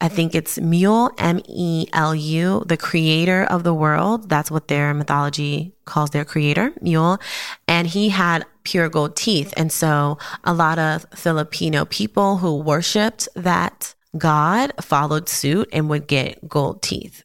I 0.05 0.07
think 0.07 0.35
it's 0.35 0.59
Melu, 0.59 1.09
M 1.17 1.41
E 1.47 1.87
L 1.91 2.13
U, 2.13 2.63
the 2.67 2.77
creator 2.77 3.43
of 3.45 3.63
the 3.63 3.73
world. 3.73 4.29
That's 4.29 4.51
what 4.51 4.67
their 4.67 4.93
mythology 4.93 5.73
calls 5.85 6.11
their 6.11 6.23
creator, 6.23 6.69
Melu. 6.79 7.19
And 7.67 7.87
he 7.87 8.09
had 8.09 8.45
pure 8.63 8.87
gold 8.87 9.15
teeth. 9.15 9.51
And 9.57 9.71
so 9.71 10.19
a 10.43 10.53
lot 10.53 10.77
of 10.77 11.07
Filipino 11.15 11.85
people 11.85 12.37
who 12.37 12.55
worshiped 12.55 13.27
that 13.35 13.95
god 14.15 14.73
followed 14.79 15.27
suit 15.27 15.69
and 15.73 15.89
would 15.89 16.05
get 16.05 16.47
gold 16.47 16.83
teeth. 16.83 17.23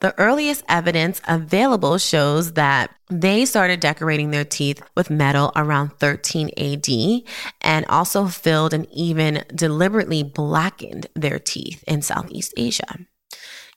The 0.00 0.18
earliest 0.18 0.64
evidence 0.66 1.20
available 1.28 1.98
shows 1.98 2.54
that 2.54 2.90
they 3.10 3.44
started 3.44 3.80
decorating 3.80 4.30
their 4.30 4.46
teeth 4.46 4.82
with 4.96 5.10
metal 5.10 5.52
around 5.54 5.90
13 5.98 6.50
AD 6.56 7.22
and 7.60 7.84
also 7.86 8.26
filled 8.26 8.72
and 8.72 8.86
even 8.90 9.44
deliberately 9.54 10.22
blackened 10.22 11.06
their 11.14 11.38
teeth 11.38 11.84
in 11.86 12.00
Southeast 12.00 12.54
Asia. 12.56 12.98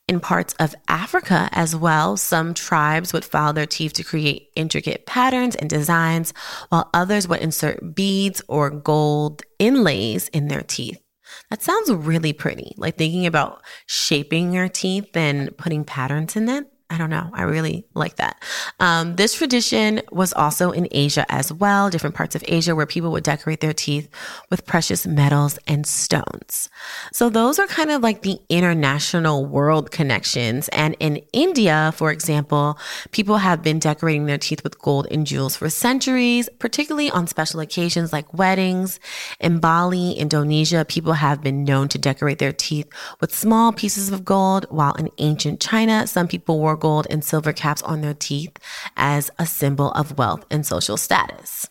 In 0.08 0.22
parts 0.22 0.54
of 0.60 0.76
Africa 0.88 1.50
as 1.52 1.76
well, 1.76 2.16
some 2.16 2.54
tribes 2.54 3.12
would 3.12 3.26
file 3.26 3.52
their 3.52 3.66
teeth 3.66 3.94
to 3.94 4.04
create 4.04 4.50
intricate 4.56 5.06
patterns 5.06 5.56
and 5.56 5.70
designs, 5.70 6.34
while 6.70 6.90
others 6.94 7.28
would 7.28 7.42
insert 7.42 7.96
beads 7.96 8.42
or 8.48 8.70
gold 8.70 9.42
inlays 9.60 10.30
in 10.30 10.48
their 10.48 10.62
teeth. 10.62 11.03
That 11.50 11.62
sounds 11.62 11.92
really 11.92 12.34
pretty. 12.34 12.74
Like 12.78 12.98
thinking 12.98 13.26
about 13.26 13.62
shaping 13.86 14.52
your 14.54 14.68
teeth 14.68 15.16
and 15.16 15.56
putting 15.58 15.86
patterns 15.86 16.36
in 16.36 16.50
it. 16.50 16.73
I 16.94 16.98
don't 17.00 17.10
know. 17.10 17.28
I 17.34 17.42
really 17.42 17.88
like 17.96 18.18
that. 18.18 18.40
Um, 18.80 19.16
this 19.16 19.34
tradition 19.34 20.00
was 20.12 20.32
also 20.32 20.70
in 20.70 20.88
Asia 20.92 21.26
as 21.28 21.52
well, 21.52 21.90
different 21.90 22.14
parts 22.14 22.36
of 22.36 22.44
Asia 22.48 22.76
where 22.76 22.86
people 22.86 23.12
would 23.14 23.24
decorate 23.24 23.62
their 23.62 23.74
teeth 23.74 24.08
with 24.52 24.68
precious 24.68 25.08
metals 25.08 25.58
and 25.66 25.88
stones. 25.88 26.70
So 27.12 27.32
those 27.32 27.58
are 27.58 27.66
kind 27.66 27.90
of 27.90 28.04
like 28.04 28.22
the 28.22 28.40
international 28.48 29.44
world 29.44 29.90
connections. 29.90 30.68
And 30.70 30.96
in 31.00 31.24
India, 31.34 31.94
for 31.96 32.12
example, 32.12 32.78
people 33.10 33.38
have 33.38 33.64
been 33.64 33.80
decorating 33.80 34.28
their 34.28 34.38
teeth 34.38 34.64
with 34.64 34.78
gold 34.78 35.08
and 35.10 35.26
jewels 35.26 35.56
for 35.56 35.72
centuries, 35.72 36.48
particularly 36.60 37.10
on 37.10 37.26
special 37.26 37.60
occasions 37.60 38.14
like 38.14 38.32
weddings. 38.36 39.00
In 39.40 39.58
Bali, 39.58 40.12
Indonesia, 40.12 40.86
people 40.86 41.14
have 41.14 41.42
been 41.42 41.64
known 41.64 41.88
to 41.88 41.98
decorate 41.98 42.38
their 42.38 42.54
teeth 42.54 42.88
with 43.20 43.34
small 43.34 43.74
pieces 43.74 44.12
of 44.12 44.24
gold, 44.24 44.68
while 44.70 44.94
in 44.94 45.10
ancient 45.18 45.60
China, 45.60 46.06
some 46.06 46.28
people 46.28 46.60
wore 46.60 46.83
gold 46.84 47.08
and 47.10 47.24
silver 47.24 47.54
caps 47.54 47.82
on 47.84 48.02
their 48.02 48.14
teeth 48.14 48.58
as 48.98 49.32
a 49.40 49.46
symbol 49.46 49.92
of 49.94 50.18
wealth 50.18 50.44
and 50.52 50.66
social 50.66 50.98
status. 50.98 51.66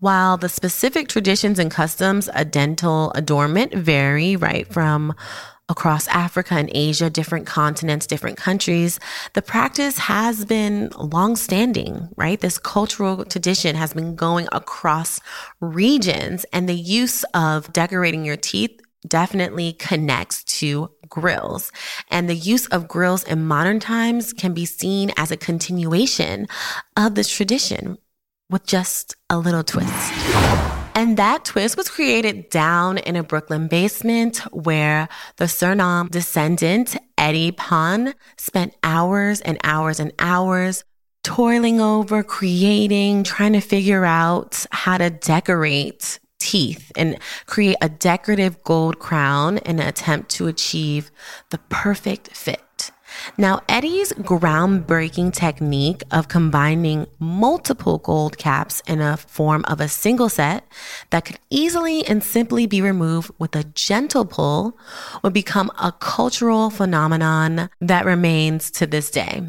While 0.00 0.36
the 0.36 0.50
specific 0.50 1.08
traditions 1.08 1.58
and 1.58 1.70
customs 1.70 2.28
a 2.34 2.44
dental 2.44 3.10
adornment 3.14 3.72
vary, 3.72 4.36
right, 4.36 4.70
from 4.70 5.14
across 5.70 6.06
Africa 6.08 6.56
and 6.56 6.68
Asia, 6.74 7.08
different 7.08 7.46
continents, 7.46 8.06
different 8.06 8.36
countries, 8.36 9.00
the 9.32 9.40
practice 9.40 9.96
has 9.96 10.44
been 10.44 10.90
long-standing, 10.98 12.10
right? 12.16 12.38
This 12.38 12.58
cultural 12.58 13.24
tradition 13.24 13.76
has 13.76 13.94
been 13.94 14.14
going 14.14 14.46
across 14.52 15.20
regions 15.60 16.44
and 16.52 16.68
the 16.68 16.74
use 16.74 17.24
of 17.32 17.72
decorating 17.72 18.26
your 18.26 18.36
teeth 18.36 18.78
definitely 19.06 19.72
connects 19.74 20.44
to 20.44 20.90
grills. 21.08 21.70
And 22.10 22.28
the 22.28 22.34
use 22.34 22.66
of 22.68 22.88
grills 22.88 23.24
in 23.24 23.46
modern 23.46 23.80
times 23.80 24.32
can 24.32 24.54
be 24.54 24.64
seen 24.64 25.12
as 25.16 25.30
a 25.30 25.36
continuation 25.36 26.46
of 26.96 27.14
this 27.14 27.28
tradition 27.28 27.98
with 28.50 28.66
just 28.66 29.16
a 29.30 29.38
little 29.38 29.64
twist. 29.64 30.12
And 30.96 31.16
that 31.16 31.44
twist 31.44 31.76
was 31.76 31.88
created 31.88 32.50
down 32.50 32.98
in 32.98 33.16
a 33.16 33.24
Brooklyn 33.24 33.66
basement 33.66 34.38
where 34.52 35.08
the 35.36 35.46
Suriname 35.46 36.08
descendant, 36.08 36.96
Eddie 37.18 37.50
Plein, 37.50 38.14
spent 38.36 38.76
hours 38.84 39.40
and 39.40 39.58
hours 39.64 39.98
and 39.98 40.12
hours 40.20 40.84
toiling 41.24 41.80
over, 41.80 42.22
creating, 42.22 43.24
trying 43.24 43.54
to 43.54 43.60
figure 43.60 44.04
out 44.04 44.66
how 44.70 44.98
to 44.98 45.10
decorate 45.10 46.20
teeth 46.44 46.92
and 46.94 47.18
create 47.46 47.78
a 47.80 47.88
decorative 47.88 48.62
gold 48.62 48.98
crown 48.98 49.58
in 49.58 49.80
an 49.80 49.88
attempt 49.88 50.28
to 50.32 50.46
achieve 50.46 51.10
the 51.50 51.58
perfect 51.70 52.28
fit. 52.36 52.90
Now, 53.38 53.62
Eddie's 53.68 54.12
groundbreaking 54.12 55.32
technique 55.32 56.02
of 56.10 56.28
combining 56.28 57.06
multiple 57.18 57.98
gold 57.98 58.36
caps 58.36 58.82
in 58.86 59.00
a 59.00 59.16
form 59.16 59.64
of 59.66 59.80
a 59.80 59.88
single 59.88 60.28
set 60.28 60.64
that 61.10 61.24
could 61.24 61.38
easily 61.48 62.04
and 62.06 62.22
simply 62.22 62.66
be 62.66 62.82
removed 62.82 63.30
with 63.38 63.56
a 63.56 63.64
gentle 63.64 64.24
pull 64.24 64.76
would 65.22 65.32
become 65.32 65.70
a 65.80 65.92
cultural 65.92 66.70
phenomenon 66.70 67.70
that 67.80 68.04
remains 68.04 68.70
to 68.72 68.86
this 68.86 69.10
day. 69.10 69.42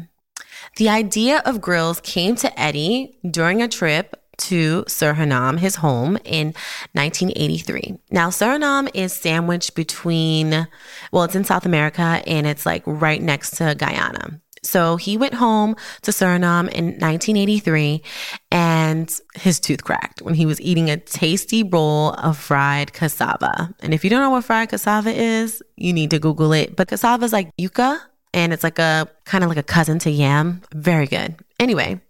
The 0.76 0.88
idea 0.88 1.42
of 1.44 1.60
grills 1.60 2.00
came 2.00 2.36
to 2.36 2.60
Eddie 2.60 3.18
during 3.28 3.62
a 3.62 3.68
trip 3.68 4.22
to 4.38 4.84
Suriname, 4.84 5.58
his 5.58 5.76
home, 5.76 6.18
in 6.24 6.48
1983. 6.92 7.98
Now, 8.10 8.28
Suriname 8.28 8.90
is 8.94 9.12
sandwiched 9.12 9.74
between, 9.74 10.68
well, 11.12 11.24
it's 11.24 11.34
in 11.34 11.44
South 11.44 11.66
America 11.66 12.22
and 12.26 12.46
it's 12.46 12.66
like 12.66 12.82
right 12.86 13.22
next 13.22 13.56
to 13.58 13.74
Guyana. 13.74 14.40
So 14.66 14.96
he 14.96 15.16
went 15.16 15.34
home 15.34 15.76
to 16.02 16.10
Suriname 16.10 16.68
in 16.72 16.86
1983 16.98 18.02
and 18.50 19.20
his 19.34 19.60
tooth 19.60 19.84
cracked 19.84 20.22
when 20.22 20.34
he 20.34 20.44
was 20.44 20.60
eating 20.60 20.90
a 20.90 20.96
tasty 20.96 21.62
roll 21.62 22.10
of 22.14 22.36
fried 22.36 22.92
cassava. 22.92 23.74
And 23.80 23.94
if 23.94 24.02
you 24.02 24.10
don't 24.10 24.20
know 24.20 24.30
what 24.30 24.44
fried 24.44 24.70
cassava 24.70 25.10
is, 25.10 25.62
you 25.76 25.92
need 25.92 26.10
to 26.10 26.18
Google 26.18 26.52
it. 26.52 26.76
But 26.76 26.88
cassava 26.88 27.24
is 27.24 27.32
like 27.32 27.50
yuca 27.56 28.00
and 28.32 28.52
it's 28.52 28.64
like 28.64 28.78
a 28.78 29.08
kind 29.24 29.44
of 29.44 29.48
like 29.48 29.58
a 29.58 29.62
cousin 29.62 29.98
to 30.00 30.10
yam. 30.10 30.62
Very 30.72 31.06
good. 31.06 31.36
Anyway, 31.58 32.00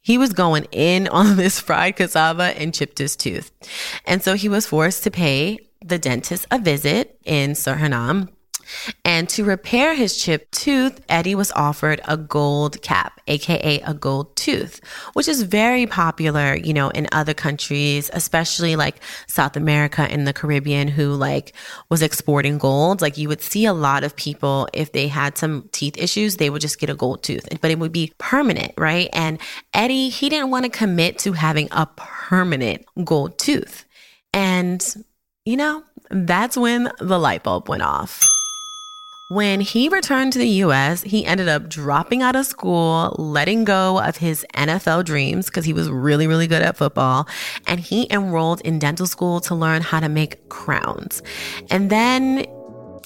he 0.00 0.18
was 0.18 0.32
going 0.32 0.66
in 0.72 1.08
on 1.20 1.36
this 1.36 1.60
fried 1.60 1.96
cassava 1.96 2.58
and 2.58 2.74
chipped 2.74 2.98
his 2.98 3.16
tooth. 3.16 3.50
And 4.06 4.22
so 4.22 4.34
he 4.34 4.48
was 4.48 4.66
forced 4.66 5.02
to 5.04 5.10
pay 5.10 5.58
the 5.84 5.98
dentist 5.98 6.46
a 6.50 6.58
visit 6.58 7.18
in 7.24 7.52
Suriname 7.52 8.28
and 9.04 9.28
to 9.30 9.44
repair 9.44 9.94
his 9.94 10.16
chipped 10.16 10.52
tooth, 10.52 11.00
Eddie 11.08 11.34
was 11.34 11.52
offered 11.52 12.00
a 12.06 12.16
gold 12.16 12.80
cap, 12.82 13.20
aka 13.26 13.80
a 13.80 13.94
gold 13.94 14.34
tooth, 14.36 14.80
which 15.14 15.28
is 15.28 15.42
very 15.42 15.86
popular, 15.86 16.54
you 16.54 16.72
know, 16.72 16.90
in 16.90 17.06
other 17.12 17.34
countries, 17.34 18.10
especially 18.12 18.76
like 18.76 18.96
South 19.26 19.56
America 19.56 20.02
and 20.02 20.26
the 20.26 20.32
Caribbean 20.32 20.88
who 20.88 21.12
like 21.14 21.54
was 21.90 22.02
exporting 22.02 22.58
gold. 22.58 23.00
Like 23.00 23.16
you 23.18 23.28
would 23.28 23.42
see 23.42 23.66
a 23.66 23.72
lot 23.72 24.04
of 24.04 24.16
people 24.16 24.68
if 24.72 24.92
they 24.92 25.08
had 25.08 25.38
some 25.38 25.68
teeth 25.72 25.96
issues, 25.96 26.36
they 26.36 26.50
would 26.50 26.62
just 26.62 26.78
get 26.78 26.90
a 26.90 26.94
gold 26.94 27.22
tooth, 27.22 27.48
but 27.60 27.70
it 27.70 27.78
would 27.78 27.92
be 27.92 28.12
permanent, 28.18 28.72
right? 28.76 29.08
And 29.12 29.40
Eddie, 29.72 30.08
he 30.08 30.28
didn't 30.28 30.50
want 30.50 30.64
to 30.64 30.70
commit 30.70 31.18
to 31.20 31.32
having 31.32 31.68
a 31.70 31.86
permanent 31.96 32.84
gold 33.04 33.38
tooth. 33.38 33.84
And 34.32 34.84
you 35.44 35.56
know, 35.56 35.82
that's 36.10 36.56
when 36.56 36.90
the 37.00 37.18
light 37.18 37.42
bulb 37.42 37.68
went 37.68 37.82
off. 37.82 38.33
When 39.28 39.62
he 39.62 39.88
returned 39.88 40.34
to 40.34 40.38
the 40.38 40.48
US, 40.64 41.00
he 41.00 41.24
ended 41.24 41.48
up 41.48 41.66
dropping 41.66 42.20
out 42.20 42.36
of 42.36 42.44
school, 42.44 43.16
letting 43.18 43.64
go 43.64 43.98
of 43.98 44.18
his 44.18 44.44
NFL 44.52 45.06
dreams 45.06 45.46
because 45.46 45.64
he 45.64 45.72
was 45.72 45.88
really, 45.88 46.26
really 46.26 46.46
good 46.46 46.60
at 46.60 46.76
football. 46.76 47.26
And 47.66 47.80
he 47.80 48.06
enrolled 48.10 48.60
in 48.60 48.78
dental 48.78 49.06
school 49.06 49.40
to 49.40 49.54
learn 49.54 49.80
how 49.80 50.00
to 50.00 50.10
make 50.10 50.50
crowns. 50.50 51.22
And 51.70 51.88
then 51.88 52.44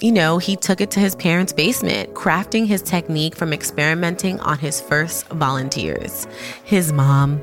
you 0.00 0.12
know, 0.12 0.38
he 0.38 0.54
took 0.54 0.80
it 0.80 0.92
to 0.92 1.00
his 1.00 1.16
parents' 1.16 1.52
basement, 1.52 2.14
crafting 2.14 2.66
his 2.66 2.82
technique 2.82 3.34
from 3.34 3.52
experimenting 3.52 4.38
on 4.40 4.56
his 4.56 4.80
first 4.80 5.26
volunteers, 5.28 6.28
his 6.62 6.92
mom 6.92 7.42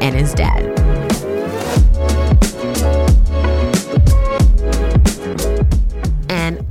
and 0.00 0.14
his 0.14 0.32
dad. 0.32 1.01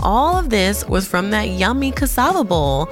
All 0.02 0.38
of 0.38 0.50
this 0.50 0.88
was 0.88 1.08
from 1.08 1.32
that 1.32 1.50
yummy 1.50 1.92
cassava 1.92 2.44
bowl, 2.44 2.90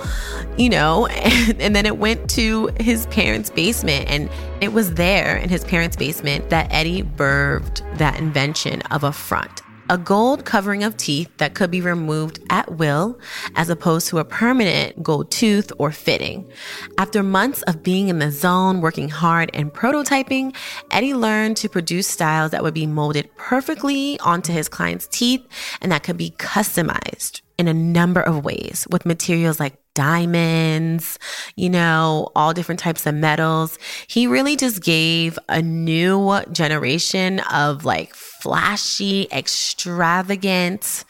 you 0.58 0.70
know, 0.70 1.06
and, 1.08 1.62
and, 1.62 1.76
then 1.76 1.86
it 1.86 1.98
went 1.98 2.30
to 2.32 2.70
his 2.80 3.06
parents' 3.08 3.50
basement. 3.50 4.10
And 4.10 4.30
it 4.62 4.74
was 4.74 4.94
there 4.96 5.38
in 5.38 5.50
his 5.50 5.64
parents' 5.64 5.96
basement 5.96 6.50
that 6.50 6.68
Eddie 6.72 7.04
birthed 7.04 7.82
that 7.98 8.18
invention 8.20 8.82
of 8.84 9.04
a 9.04 9.12
front 9.12 9.62
a 9.90 9.98
gold 9.98 10.46
covering 10.46 10.84
of 10.84 10.96
teeth 10.98 11.30
that 11.38 11.56
could 11.56 11.72
be 11.72 11.82
removed 11.82 12.40
at 12.50 12.78
will, 12.78 13.20
as 13.56 13.70
opposed 13.70 14.08
to 14.08 14.20
a 14.20 14.24
permanent 14.24 15.02
gold 15.02 15.32
tooth 15.32 15.72
or 15.80 15.92
fitting. 15.92 16.50
After 16.98 17.24
months 17.24 17.64
of 17.64 17.82
being 17.82 18.08
in 18.08 18.20
the 18.20 18.32
zone, 18.32 18.82
working 18.82 19.10
hard 19.10 19.50
and 19.54 19.74
prototyping, 19.74 20.56
Eddie 20.92 21.16
learned 21.16 21.58
to 21.58 21.70
produce 21.70 22.08
styles 22.08 22.52
that 22.52 22.62
would 22.64 22.74
be 22.74 22.86
molded 22.86 23.36
perfectly 23.36 24.20
onto 24.20 24.54
his 24.54 24.70
client's 24.70 25.08
teeth 25.08 25.46
and 25.82 25.92
that 25.92 26.04
could 26.04 26.18
be 26.18 26.32
customized 26.32 27.42
in 27.58 27.68
a 27.68 27.74
number 27.74 28.22
of 28.22 28.46
ways 28.46 28.88
with 28.90 29.06
materials 29.06 29.60
like 29.60 29.76
diamonds, 30.00 31.20
you 31.58 31.70
know, 31.70 32.32
all 32.34 32.54
different 32.54 32.80
types 32.80 33.06
of 33.06 33.14
metals. 33.14 33.78
He 34.08 34.28
really 34.28 34.56
just 34.56 34.82
gave 34.82 35.38
a 35.50 35.62
new 35.62 36.40
generation 36.54 37.42
of 37.52 37.84
like 37.84 38.16
flashy, 38.16 39.28
extravagant, 39.34 41.04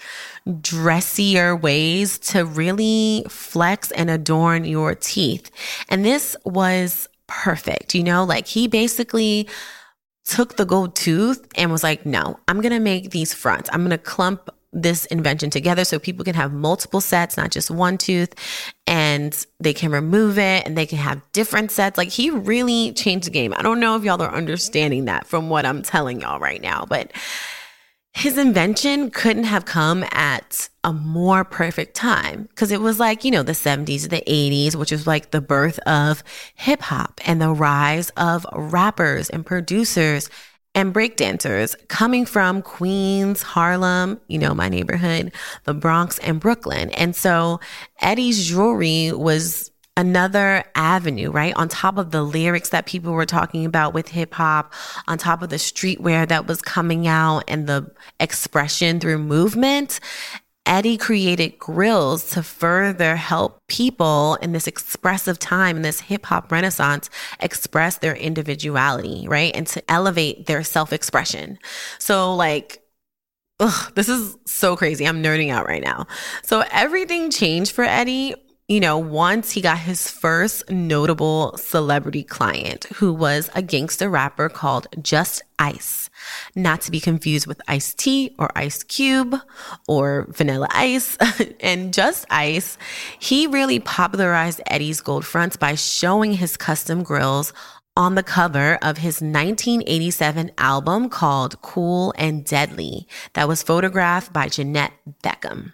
dressier 0.59 1.55
ways 1.55 2.17
to 2.17 2.43
really 2.43 3.25
flex 3.29 3.91
and 3.91 4.09
adorn 4.09 4.65
your 4.65 4.95
teeth. 4.95 5.51
And 5.89 6.03
this 6.03 6.35
was 6.43 7.07
perfect, 7.27 7.93
you 7.93 8.03
know, 8.03 8.23
like 8.23 8.47
he 8.47 8.67
basically 8.67 9.47
took 10.25 10.57
the 10.57 10.65
gold 10.65 10.95
tooth 10.95 11.47
and 11.55 11.71
was 11.71 11.83
like, 11.83 12.07
no, 12.07 12.39
I'm 12.47 12.59
going 12.59 12.73
to 12.73 12.79
make 12.79 13.11
these 13.11 13.35
fronts. 13.35 13.69
I'm 13.71 13.81
going 13.81 13.91
to 13.91 13.99
clump 13.99 14.49
this 14.71 15.05
invention 15.05 15.49
together 15.49 15.83
so 15.83 15.99
people 15.99 16.23
can 16.23 16.35
have 16.35 16.53
multiple 16.53 17.01
sets, 17.01 17.37
not 17.37 17.51
just 17.51 17.71
one 17.71 17.97
tooth, 17.97 18.33
and 18.85 19.45
they 19.59 19.73
can 19.73 19.91
remove 19.91 20.37
it 20.37 20.65
and 20.65 20.77
they 20.77 20.85
can 20.85 20.97
have 20.97 21.21
different 21.31 21.71
sets. 21.71 21.97
Like 21.97 22.09
he 22.09 22.29
really 22.29 22.93
changed 22.93 23.27
the 23.27 23.31
game. 23.31 23.53
I 23.57 23.61
don't 23.61 23.79
know 23.79 23.95
if 23.95 24.03
y'all 24.03 24.21
are 24.21 24.33
understanding 24.33 25.05
that 25.05 25.27
from 25.27 25.49
what 25.49 25.65
I'm 25.65 25.81
telling 25.81 26.21
y'all 26.21 26.39
right 26.39 26.61
now, 26.61 26.85
but 26.87 27.11
his 28.13 28.37
invention 28.37 29.11
couldn't 29.11 29.45
have 29.45 29.65
come 29.65 30.03
at 30.11 30.69
a 30.83 30.91
more 30.91 31.45
perfect 31.45 31.95
time 31.95 32.43
because 32.49 32.71
it 32.71 32.81
was 32.81 32.99
like, 32.99 33.23
you 33.23 33.31
know, 33.31 33.43
the 33.43 33.53
70s, 33.53 34.09
the 34.09 34.23
80s, 34.27 34.75
which 34.75 34.91
is 34.91 35.05
like 35.05 35.31
the 35.31 35.41
birth 35.41 35.79
of 35.79 36.23
hip 36.55 36.81
hop 36.81 37.21
and 37.25 37.41
the 37.41 37.51
rise 37.51 38.09
of 38.17 38.45
rappers 38.53 39.29
and 39.29 39.45
producers 39.45 40.29
and 40.75 40.93
breakdancers 40.93 41.75
coming 41.87 42.25
from 42.25 42.61
Queens, 42.61 43.41
Harlem, 43.41 44.19
you 44.27 44.37
know, 44.37 44.53
my 44.53 44.69
neighborhood, 44.69 45.31
the 45.65 45.73
Bronx, 45.73 46.19
and 46.19 46.39
Brooklyn. 46.39 46.89
And 46.91 47.15
so 47.15 47.59
Eddie's 48.01 48.47
jewelry 48.47 49.11
was 49.11 49.71
another 49.97 50.63
avenue, 50.75 51.29
right? 51.29 51.53
On 51.57 51.67
top 51.67 51.97
of 51.97 52.11
the 52.11 52.23
lyrics 52.23 52.69
that 52.69 52.85
people 52.85 53.11
were 53.11 53.25
talking 53.25 53.65
about 53.65 53.93
with 53.93 54.07
hip 54.07 54.33
hop, 54.33 54.73
on 55.07 55.17
top 55.17 55.41
of 55.41 55.49
the 55.49 55.57
streetwear 55.57 56.27
that 56.27 56.47
was 56.47 56.61
coming 56.61 57.07
out 57.07 57.43
and 57.49 57.67
the 57.67 57.91
expression 58.19 58.99
through 58.99 59.17
movement. 59.17 59.99
Eddie 60.65 60.97
created 60.97 61.57
grills 61.57 62.29
to 62.31 62.43
further 62.43 63.15
help 63.15 63.59
people 63.67 64.35
in 64.41 64.51
this 64.51 64.67
expressive 64.67 65.39
time, 65.39 65.77
in 65.77 65.81
this 65.81 66.01
hip 66.01 66.25
hop 66.27 66.51
renaissance, 66.51 67.09
express 67.39 67.97
their 67.97 68.15
individuality, 68.15 69.27
right? 69.27 69.55
And 69.55 69.65
to 69.67 69.91
elevate 69.91 70.45
their 70.45 70.63
self 70.63 70.93
expression. 70.93 71.57
So, 71.97 72.35
like, 72.35 72.83
ugh, 73.59 73.93
this 73.95 74.09
is 74.09 74.37
so 74.45 74.75
crazy. 74.75 75.07
I'm 75.07 75.23
nerding 75.23 75.51
out 75.51 75.67
right 75.67 75.83
now. 75.83 76.05
So, 76.43 76.63
everything 76.71 77.31
changed 77.31 77.71
for 77.71 77.83
Eddie 77.83 78.35
you 78.69 78.79
know, 78.79 78.99
once 78.99 79.49
he 79.49 79.61
got 79.61 79.79
his 79.79 80.11
first 80.11 80.69
notable 80.69 81.57
celebrity 81.57 82.23
client, 82.23 82.85
who 82.97 83.11
was 83.11 83.49
a 83.55 83.63
gangster 83.63 84.07
rapper 84.07 84.47
called 84.47 84.85
Just 85.01 85.41
Ice, 85.57 86.08
not 86.55 86.81
to 86.81 86.91
be 86.91 86.99
confused 86.99 87.47
with 87.47 87.61
Ice-T 87.67 88.35
or 88.37 88.49
Ice 88.55 88.83
Cube 88.83 89.35
or 89.87 90.27
Vanilla 90.29 90.67
Ice. 90.71 91.17
and 91.59 91.93
Just 91.93 92.25
Ice, 92.29 92.77
he 93.19 93.47
really 93.47 93.79
popularized 93.79 94.61
Eddie's 94.67 95.01
gold 95.01 95.25
fronts 95.25 95.57
by 95.57 95.75
showing 95.75 96.33
his 96.33 96.57
custom 96.57 97.03
grills 97.03 97.53
on 97.99 98.15
the 98.15 98.23
cover 98.23 98.79
of 98.81 98.97
his 98.97 99.15
1987 99.15 100.51
album 100.57 101.09
called 101.09 101.61
Kool 101.61 102.13
and 102.17 102.45
Deadly, 102.45 103.07
that 103.33 103.47
was 103.47 103.61
photographed 103.61 104.31
by 104.31 104.47
Janette 104.47 104.93
Beckman. 105.21 105.73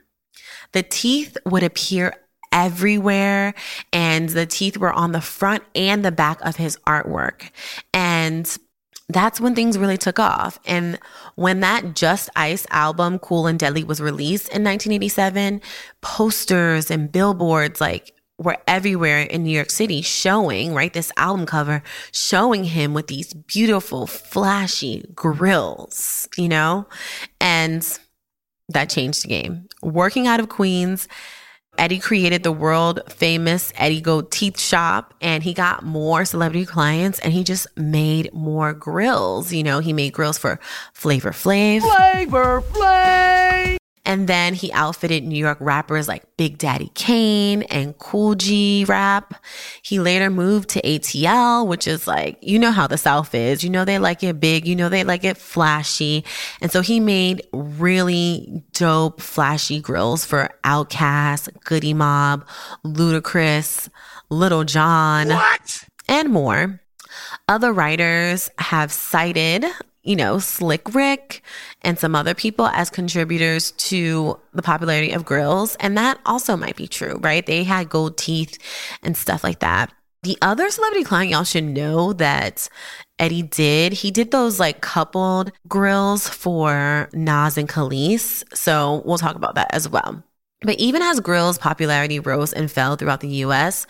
The 0.72 0.82
teeth 0.82 1.38
would 1.46 1.62
appear 1.62 2.13
everywhere 2.52 3.54
and 3.94 4.30
the 4.30 4.46
teeth 4.46 4.78
were 4.78 4.94
on 4.94 5.12
the 5.12 5.22
front 5.22 5.63
and 5.76 6.04
the 6.04 6.12
back 6.12 6.39
of 6.41 6.56
his 6.56 6.78
artwork. 6.88 7.52
And 7.94 8.58
that's 9.10 9.39
when 9.39 9.54
things 9.56 9.78
really 9.78 9.98
took 9.98 10.20
off. 10.20 10.60
And 10.65 11.00
when 11.36 11.60
that 11.60 11.96
Just 11.96 12.30
Ice 12.36 12.65
album, 12.72 13.20
Kool 13.20 13.48
and 13.48 13.60
Deadly, 13.60 13.84
was 13.84 14.02
released 14.02 14.48
in 14.48 14.63
1987, 14.63 15.62
posters 16.02 16.89
and 16.89 17.12
billboards 17.12 17.80
like 17.80 18.13
were 18.38 18.58
everywhere 18.68 19.22
in 19.22 19.44
New 19.44 19.52
York 19.52 19.70
City 19.70 20.02
showing, 20.02 20.74
right? 20.74 20.91
This 20.91 21.12
album 21.18 21.46
cover 21.46 21.84
showing 22.12 22.65
him 22.65 22.94
with 22.94 23.08
these 23.08 23.34
beautiful, 23.34 24.08
flashy 24.08 25.06
grills, 25.15 26.28
you 26.36 26.50
know? 26.50 26.86
And 27.39 27.88
that 28.70 28.89
changed 28.89 29.24
the 29.24 29.30
game. 29.30 29.68
Working 29.82 30.28
out 30.28 30.39
of 30.39 30.50
Queens, 30.50 31.08
Eddie 31.77 31.99
created 31.99 32.43
the 32.43 32.51
world 32.51 33.01
famous 33.09 33.71
Eddie 33.75 34.01
Gold 34.01 34.31
Teeth 34.31 34.59
Shop 34.59 35.13
and 35.21 35.43
he 35.43 35.53
got 35.53 35.83
more 35.83 36.25
celebrity 36.25 36.65
clients 36.65 37.19
and 37.19 37.33
he 37.33 37.43
just 37.43 37.67
made 37.77 38.33
more 38.33 38.73
grills. 38.73 39.53
You 39.53 39.63
know, 39.63 39.79
he 39.79 39.93
made 39.93 40.13
grills 40.13 40.38
for 40.38 40.59
Flavor 40.93 41.31
Flav. 41.31 41.81
Flavor 41.81 42.61
Flav! 42.61 43.77
And 44.06 44.28
then 44.28 44.54
he 44.54 44.72
outfitted 44.72 45.24
New 45.24 45.38
York 45.38 45.58
rappers 45.60 46.08
like 46.08 46.24
Big 46.38 46.58
Daddy 46.58 46.91
Kane 46.94 47.63
and 47.63 47.98
Kool 47.98 48.36
G 48.36 48.86
Rap. 48.88 49.34
He 49.82 50.00
later 50.00 50.30
moved 50.30 50.70
to 50.70 50.82
ATL, 50.82 51.68
which 51.68 51.88
is 51.88 52.08
like, 52.08 52.38
you 52.41 52.60
know 52.60 52.72
how 52.72 52.88
the 52.88 52.98
South 52.98 53.34
is. 53.34 53.63
You 53.63 53.70
know, 53.70 53.86
they 53.86 54.00
like 54.00 54.24
it 54.24 54.39
big. 54.39 54.68
You 54.68 54.76
know, 54.76 54.89
they 54.89 55.04
like 55.04 55.24
it 55.24 55.38
flashy. 55.38 56.24
And 56.62 56.72
so 56.72 56.82
he 56.82 57.00
made 57.00 57.46
really 57.52 58.63
dope, 58.74 59.22
flashy 59.22 59.80
grills 59.80 60.26
for 60.26 60.50
Outkast, 60.63 61.50
Goodie 61.63 61.94
Mob, 61.94 62.46
Ludacris, 62.86 63.89
Lil 64.30 64.63
Jon. 64.63 65.30
what? 65.30 65.86
and 66.08 66.30
more. 66.30 66.82
Other 67.48 67.72
writers 67.72 68.50
have 68.58 68.91
cited 68.91 69.65
you 70.06 70.15
know, 70.15 70.39
Slick 70.39 70.94
Rick 70.94 71.41
and 71.82 72.00
some 72.00 72.15
other 72.15 72.34
people 72.34 72.68
as 72.68 72.89
contributors 72.89 73.72
to 73.72 74.39
the 74.54 74.62
popularity 74.62 75.12
of 75.12 75.26
grills. 75.26 75.76
And 75.80 75.98
that 75.98 76.20
also 76.26 76.56
might 76.56 76.76
be 76.76 76.88
true, 76.88 77.20
right? 77.22 77.46
They 77.46 77.63
had 77.63 77.89
gold 77.89 78.18
teeth 78.18 78.58
and 79.02 79.18
stuff 79.18 79.44
like 79.44 79.60
that. 79.60 79.91
The 80.24 80.38
other 80.41 80.70
celebrity 80.70 81.04
client 81.04 81.32
y'all 81.32 81.44
should 81.44 81.63
know 81.63 82.13
that 82.13 82.70
Eddie 83.20 83.44
did, 83.44 83.94
he 83.94 84.12
did 84.12 84.32
those 84.32 84.60
like 84.60 84.82
coupled 84.82 85.52
grills 85.68 86.28
for 86.28 87.10
Nas 87.13 87.58
and 87.58 87.70
Kelis. 87.70 88.44
So 88.56 89.02
we'll 89.06 89.18
talk 89.18 89.36
about 89.36 89.56
that 89.56 89.74
as 89.74 89.89
well. 89.89 90.24
But 90.62 90.80
even 90.80 91.02
as 91.02 91.20
grills' 91.20 91.58
popularity 91.58 92.20
rose 92.20 92.54
and 92.54 92.72
fell 92.72 92.96
throughout 92.96 93.22
the 93.22 93.28
US, 93.28 93.86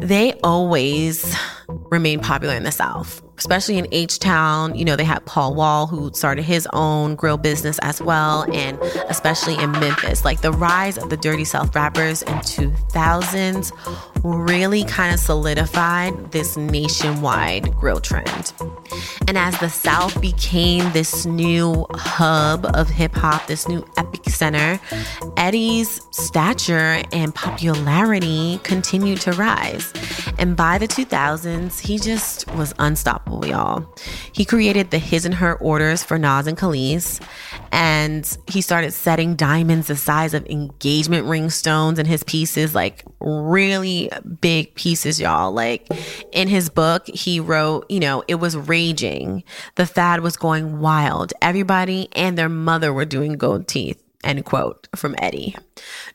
they 0.00 0.32
always 0.42 1.34
remained 1.68 2.22
popular 2.22 2.54
in 2.54 2.64
the 2.64 2.72
South 2.72 3.22
especially 3.42 3.76
in 3.76 3.88
H 3.90 4.20
Town. 4.20 4.72
You 4.76 4.84
know, 4.84 4.94
they 4.94 5.02
had 5.02 5.24
Paul 5.26 5.56
Wall, 5.56 5.88
who 5.88 6.12
started 6.14 6.44
his 6.44 6.68
own 6.72 7.16
grill 7.16 7.36
business 7.36 7.76
as 7.80 8.00
well, 8.00 8.46
and 8.52 8.78
especially 9.08 9.60
in 9.60 9.72
Memphis. 9.72 10.24
Like 10.24 10.42
the 10.42 10.52
rise 10.52 10.96
of 10.96 11.10
the 11.10 11.16
Dirty 11.16 11.44
South 11.44 11.74
rappers 11.74 12.22
in 12.22 12.34
2000s 12.34 13.72
really 14.24 14.84
kind 14.84 15.12
of 15.12 15.20
solidified 15.20 16.32
this 16.32 16.56
nationwide 16.56 17.74
grill 17.74 18.00
trend. 18.00 18.52
And 19.26 19.36
as 19.38 19.58
the 19.60 19.68
South 19.68 20.20
became 20.20 20.90
this 20.92 21.26
new 21.26 21.86
hub 21.92 22.66
of 22.74 22.88
hip 22.88 23.14
hop, 23.14 23.46
this 23.46 23.68
new 23.68 23.84
epic 23.96 24.28
center, 24.28 24.80
Eddie's 25.36 26.06
stature 26.10 27.02
and 27.12 27.34
popularity 27.34 28.60
continued 28.62 29.20
to 29.22 29.32
rise. 29.32 29.92
And 30.38 30.56
by 30.56 30.78
the 30.78 30.88
2000s, 30.88 31.80
he 31.80 31.98
just 31.98 32.48
was 32.52 32.74
unstoppable 32.78 33.46
y'all. 33.46 33.86
He 34.32 34.44
created 34.44 34.90
the 34.90 34.98
his 34.98 35.24
and 35.24 35.34
her 35.34 35.56
orders 35.56 36.02
for 36.02 36.18
Nas 36.18 36.46
and 36.46 36.56
Kelis, 36.56 37.20
and 37.70 38.38
he 38.46 38.60
started 38.60 38.92
setting 38.92 39.34
diamonds 39.34 39.88
the 39.88 39.96
size 39.96 40.34
of 40.34 40.46
engagement 40.46 41.26
ring 41.26 41.50
stones 41.50 41.98
in 41.98 42.06
his 42.06 42.22
pieces, 42.22 42.74
like 42.74 43.04
really 43.20 44.10
big 44.40 44.74
pieces, 44.74 45.20
y'all. 45.20 45.52
Like 45.52 45.86
in 46.32 46.48
his 46.48 46.68
book, 46.68 47.06
he 47.06 47.40
wrote, 47.40 47.90
you 47.90 48.00
know, 48.00 48.24
it 48.28 48.36
was 48.36 48.56
raging. 48.56 49.44
The 49.76 49.86
fad 49.86 50.20
was 50.20 50.36
going 50.36 50.80
wild. 50.80 51.32
Everybody 51.40 52.08
and 52.12 52.36
their 52.36 52.48
mother 52.48 52.92
were 52.92 53.04
doing 53.04 53.34
gold 53.34 53.68
teeth. 53.68 54.02
End 54.24 54.44
quote 54.44 54.86
from 54.94 55.16
Eddie. 55.18 55.56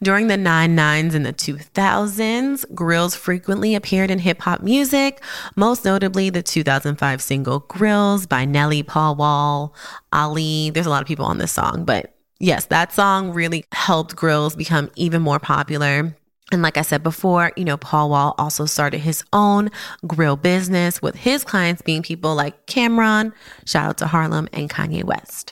During 0.01 0.27
the 0.27 0.38
99s 0.38 1.13
and 1.13 1.25
the 1.25 1.33
2000s, 1.33 2.73
grills 2.73 3.15
frequently 3.15 3.75
appeared 3.75 4.10
in 4.10 4.19
hip 4.19 4.41
hop 4.41 4.62
music, 4.62 5.21
most 5.57 5.83
notably 5.83 6.29
the 6.29 6.41
2005 6.41 7.21
single 7.21 7.62
Grillz 7.62 8.27
by 8.27 8.45
Nelly, 8.45 8.81
Paul 8.81 9.15
Wall, 9.15 9.75
Ali. 10.13 10.69
There's 10.69 10.86
a 10.86 10.89
lot 10.89 11.01
of 11.01 11.07
people 11.07 11.25
on 11.25 11.38
this 11.38 11.51
song, 11.51 11.83
but 11.83 12.15
yes, 12.39 12.65
that 12.67 12.93
song 12.93 13.33
really 13.33 13.65
helped 13.73 14.15
grills 14.15 14.55
become 14.55 14.89
even 14.95 15.21
more 15.21 15.39
popular. 15.39 16.15
And 16.51 16.62
like 16.62 16.77
I 16.77 16.81
said 16.81 17.03
before, 17.03 17.51
you 17.57 17.65
know, 17.65 17.75
Paul 17.75 18.10
Wall 18.10 18.33
also 18.38 18.65
started 18.65 18.99
his 18.99 19.23
own 19.33 19.69
grill 20.05 20.38
business 20.38 21.01
with 21.01 21.15
his 21.15 21.43
clients 21.43 21.81
being 21.81 22.01
people 22.01 22.36
like 22.36 22.65
Cam'ron, 22.67 23.33
shout 23.65 23.89
out 23.89 23.97
to 23.97 24.07
Harlem, 24.07 24.47
and 24.53 24.69
Kanye 24.69 25.03
West. 25.03 25.51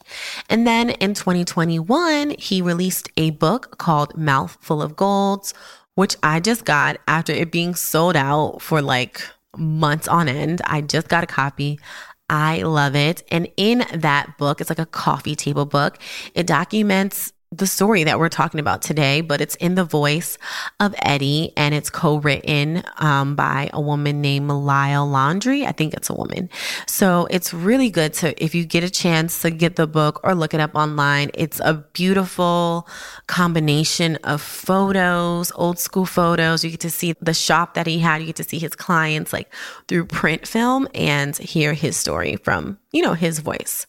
And 0.50 0.66
then 0.66 0.92
in 0.92 1.14
2021, 1.14 2.36
he 2.40 2.62
released 2.62 3.10
a 3.18 3.32
book 3.32 3.78
called 3.78 4.16
Mouth 4.16 4.58
Full 4.62 4.82
of 4.82 4.96
Golds, 4.96 5.54
which 5.96 6.16
I 6.24 6.40
just 6.40 6.64
got 6.64 6.98
after 7.10 7.34
it 7.34 7.52
being 7.52 7.76
sold 7.76 8.16
out 8.16 8.62
for 8.62 8.82
like 8.82 9.22
months 9.58 10.08
on 10.08 10.30
end. 10.30 10.62
I 10.66 10.80
just 10.80 11.10
got 11.10 11.26
a 11.26 11.28
copy. 11.28 11.78
I 12.30 12.62
love 12.64 12.96
it. 12.96 13.24
And 13.32 13.50
in 13.58 13.86
that 13.94 14.38
book, 14.38 14.62
it's 14.62 14.70
like 14.70 14.80
a 14.80 14.86
coffee 14.86 15.36
table 15.36 15.66
book. 15.66 16.00
It 16.34 16.48
documents 16.48 17.34
the 17.58 17.68
story 17.68 18.04
that 18.04 18.20
we're 18.20 18.30
talking 18.30 18.60
about 18.60 18.82
today, 18.82 19.22
but 19.22 19.42
it's 19.42 19.56
in 19.56 19.76
the 19.76 19.84
voice 19.84 20.38
of 20.80 20.94
Eddie 21.02 21.54
and 21.56 21.74
it's 21.74 21.90
co-written 21.90 22.84
um, 22.98 23.36
by 23.36 23.70
a 23.74 23.82
woman 23.82 24.22
named 24.22 24.50
Lyle 24.50 25.08
Laundry. 25.08 25.66
I 25.66 25.72
think 25.72 25.94
it's 25.94 26.10
a 26.10 26.14
woman. 26.14 26.50
So 26.88 27.28
it's 27.30 27.54
really 27.54 27.90
good 27.90 28.14
to, 28.16 28.44
if 28.44 28.56
you 28.56 28.66
get 28.66 28.84
a 28.84 28.90
chance 28.90 29.42
to 29.42 29.52
get 29.52 29.76
the 29.76 29.88
book 29.88 30.20
or 30.24 30.36
look 30.36 30.54
it 30.54 30.60
up 30.60 30.76
online, 30.76 31.32
it's 31.34 31.60
a 31.60 31.74
beautiful 31.94 32.88
combination 33.28 34.18
of 34.18 34.42
photos, 34.42 35.52
old 35.56 35.80
school 35.80 36.06
photos. 36.06 36.64
You 36.64 36.72
get 36.72 36.82
to 36.82 36.90
see 36.90 37.16
the 37.22 37.34
shop 37.34 37.76
that 37.76 37.88
he 37.88 38.00
had. 38.00 38.22
You 38.22 38.28
get 38.28 38.36
to 38.38 38.44
see 38.44 38.60
his 38.60 38.76
clients 38.76 39.32
like 39.32 39.54
through 39.88 40.06
print 40.06 40.48
film 40.48 40.88
and 40.94 41.36
hear 41.38 41.74
his 41.74 41.96
story 41.96 42.36
from, 42.38 42.78
you 42.92 43.02
know, 43.02 43.14
his 43.14 43.40
voice. 43.40 43.88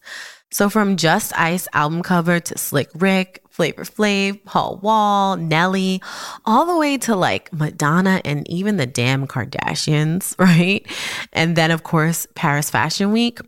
So 0.53 0.71
from 0.71 0.97
Just 0.97 1.37
Ice 1.39 1.67
album 1.73 2.03
cover 2.03 2.39
to 2.39 2.59
Slick 2.59 2.89
Rick, 2.95 3.43
Flavor 3.51 3.85
Flav, 3.85 4.45
Paul 4.45 4.79
Wall, 4.83 5.37
Nelly, 5.37 6.01
all 6.45 6.67
the 6.67 6.77
way 6.77 6.99
to 6.99 7.17
like 7.17 7.53
Madonna 7.53 8.21
and 8.25 8.49
even 8.49 8.77
the 8.77 8.87
damn 8.87 9.27
Kardashians, 9.27 10.35
right? 10.39 10.87
And 11.33 11.57
then 11.57 11.71
of 11.71 11.83
course 11.83 12.27
Paris 12.35 12.71
Fashion 12.71 13.13
Week. 13.13 13.39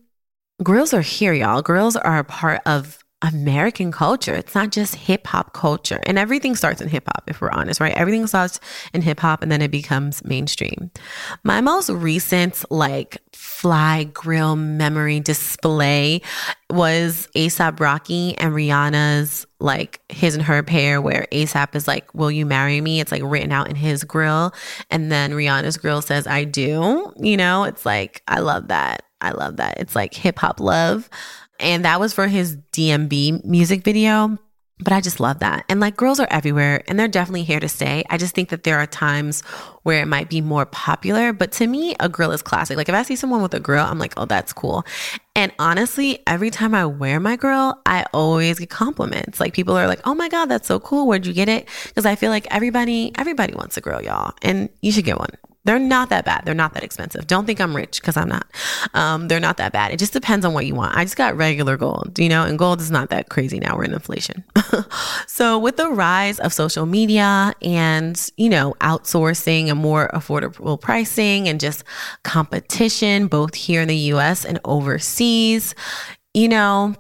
Grills 0.63 0.93
are 0.93 1.03
here, 1.03 1.33
y'all. 1.33 1.63
Grills 1.63 1.95
are 1.95 2.19
a 2.19 2.25
part 2.25 2.63
of 2.67 2.99
American 3.23 3.91
culture. 3.91 4.35
It's 4.35 4.55
not 4.55 4.71
just 4.71 4.95
hip 4.95 5.27
hop 5.27 5.53
culture. 5.53 6.01
And 6.05 6.19
everything 6.19 6.55
starts 6.55 6.81
in 6.81 6.89
hip 6.89 7.05
hop, 7.07 7.25
if 7.27 7.41
we're 7.41 7.51
honest, 7.51 7.81
right? 7.81 7.95
Everything 7.95 8.27
starts 8.27 8.61
in 8.93 9.03
hip 9.03 9.21
hop 9.21 9.43
and 9.43 9.51
then 9.51 9.61
it 9.61 9.71
becomes 9.71 10.25
mainstream. 10.25 10.91
My 11.43 11.61
most 11.61 11.91
recent, 11.91 12.65
like, 12.71 13.19
fly 13.49 14.05
grill 14.05 14.55
memory 14.55 15.19
display 15.19 16.21
was 16.71 17.29
ASAP 17.35 17.81
Rocky 17.81 18.37
and 18.39 18.53
Rihanna's, 18.55 19.47
like, 19.59 20.01
his 20.11 20.35
and 20.35 20.45
her 20.45 20.63
pair, 20.63 21.01
where 21.01 21.27
ASAP 21.33 21.75
is 21.75 21.89
like, 21.89 22.15
Will 22.15 22.31
you 22.31 22.47
marry 22.47 22.81
me? 22.81 23.01
It's 23.01 23.11
like 23.11 23.23
written 23.25 23.51
out 23.51 23.69
in 23.69 23.75
his 23.75 24.05
grill. 24.05 24.53
And 24.91 25.11
then 25.11 25.33
Rihanna's 25.33 25.77
grill 25.77 26.03
says, 26.03 26.27
I 26.27 26.45
do. 26.45 27.13
You 27.17 27.37
know, 27.37 27.65
it's 27.65 27.85
like, 27.85 28.23
I 28.29 28.41
love 28.41 28.69
that. 28.69 29.03
I 29.21 29.33
love 29.33 29.57
that. 29.57 29.81
It's 29.81 29.97
like 29.97 30.15
hip 30.15 30.39
hop 30.39 30.61
love. 30.61 31.09
And 31.59 31.85
that 31.85 31.99
was 31.99 32.13
for 32.13 32.29
his 32.29 32.57
DMB 32.73 33.45
music 33.45 33.83
video. 33.83 34.39
But 34.81 34.93
I 34.93 35.01
just 35.01 35.19
love 35.19 35.41
that. 35.41 35.65
And 35.69 35.81
like 35.81 35.97
grills 35.97 36.21
are 36.21 36.29
everywhere 36.31 36.85
and 36.87 36.99
they're 36.99 37.09
definitely 37.09 37.43
here 37.43 37.61
to 37.61 37.69
stay. 37.69 38.05
I 38.11 38.17
just 38.17 38.35
think 38.35 38.51
that 38.51 38.63
there 38.63 38.79
are 38.79 38.87
times 38.87 39.43
where 39.83 40.01
it 40.01 40.07
might 40.07 40.29
be 40.29 40.41
more 40.41 40.67
popular. 40.67 41.33
But 41.33 41.53
to 41.53 41.67
me, 41.67 41.97
a 41.99 42.09
grill 42.09 42.31
is 42.31 42.43
classic. 42.43 42.77
Like 42.77 42.89
if 42.89 42.95
I 42.95 43.03
see 43.03 43.17
someone 43.17 43.43
with 43.43 43.55
a 43.55 43.61
grill, 43.61 43.85
I'm 43.85 43.99
like, 43.99 44.15
oh, 44.17 44.25
that's 44.25 44.53
cool. 44.53 44.85
And 45.35 45.53
honestly, 45.59 46.21
every 46.27 46.51
time 46.51 46.75
I 46.75 46.87
wear 46.87 47.19
my 47.21 47.37
grill, 47.37 47.81
I 47.87 48.05
always 48.13 48.59
get 48.59 48.71
compliments. 48.71 49.41
Like 49.41 49.53
people 49.53 49.77
are 49.77 49.87
like, 49.87 50.01
oh 50.05 50.15
my 50.15 50.29
God, 50.29 50.47
that's 50.47 50.69
so 50.69 50.79
cool. 50.79 51.07
Where'd 51.07 51.27
you 51.27 51.33
get 51.33 51.49
it? 51.49 51.69
Because 51.89 52.07
I 52.07 52.15
feel 52.15 52.31
like 52.31 52.47
everybody, 52.51 53.13
everybody 53.17 53.55
wants 53.55 53.77
a 53.77 53.81
grill, 53.81 54.03
y'all. 54.03 54.35
And 54.43 54.69
you 54.81 54.93
should 54.93 55.05
get 55.05 55.19
one. 55.19 55.31
They're 55.69 55.79
not 55.79 56.09
that 56.09 56.25
bad. 56.25 56.47
They're 56.47 56.55
not 56.55 56.73
that 56.73 56.83
expensive. 56.83 57.27
Don't 57.27 57.45
think 57.45 57.61
I'm 57.61 57.77
rich 57.77 58.01
because 58.01 58.17
I'm 58.17 58.31
not. 58.31 58.47
Um, 58.95 59.29
they're 59.29 59.39
not 59.39 59.59
that 59.59 59.71
bad. 59.71 59.93
It 59.93 59.99
just 59.99 60.15
depends 60.15 60.47
on 60.47 60.55
what 60.55 60.65
you 60.65 60.75
want. 60.75 60.97
I 60.97 61.05
just 61.05 61.19
got 61.19 61.37
regular 61.37 61.77
gold, 61.77 62.19
you 62.19 62.31
know, 62.31 62.45
and 62.45 62.59
gold 62.59 62.81
is 62.81 62.91
not 62.91 63.11
that 63.11 63.29
crazy 63.29 63.59
now. 63.59 63.77
We're 63.77 63.85
in 63.85 63.93
inflation. 63.93 64.45
so 65.27 65.59
with 65.59 65.77
the 65.77 65.91
rise 65.91 66.41
of 66.41 66.55
social 66.55 66.87
media 66.87 67.53
and, 67.61 68.31
you 68.39 68.49
know, 68.49 68.77
outsourcing 68.81 69.69
and 69.69 69.79
more 69.79 70.09
affordable 70.15 70.81
pricing 70.81 71.51
and 71.51 71.61
just 71.61 71.85
competition, 72.23 73.27
both 73.27 73.55
here 73.55 73.83
in 73.83 73.89
the 73.89 73.97
US 74.15 74.47
and 74.47 74.59
overseas, 74.65 75.75
you 76.33 76.49
know, 76.49 76.95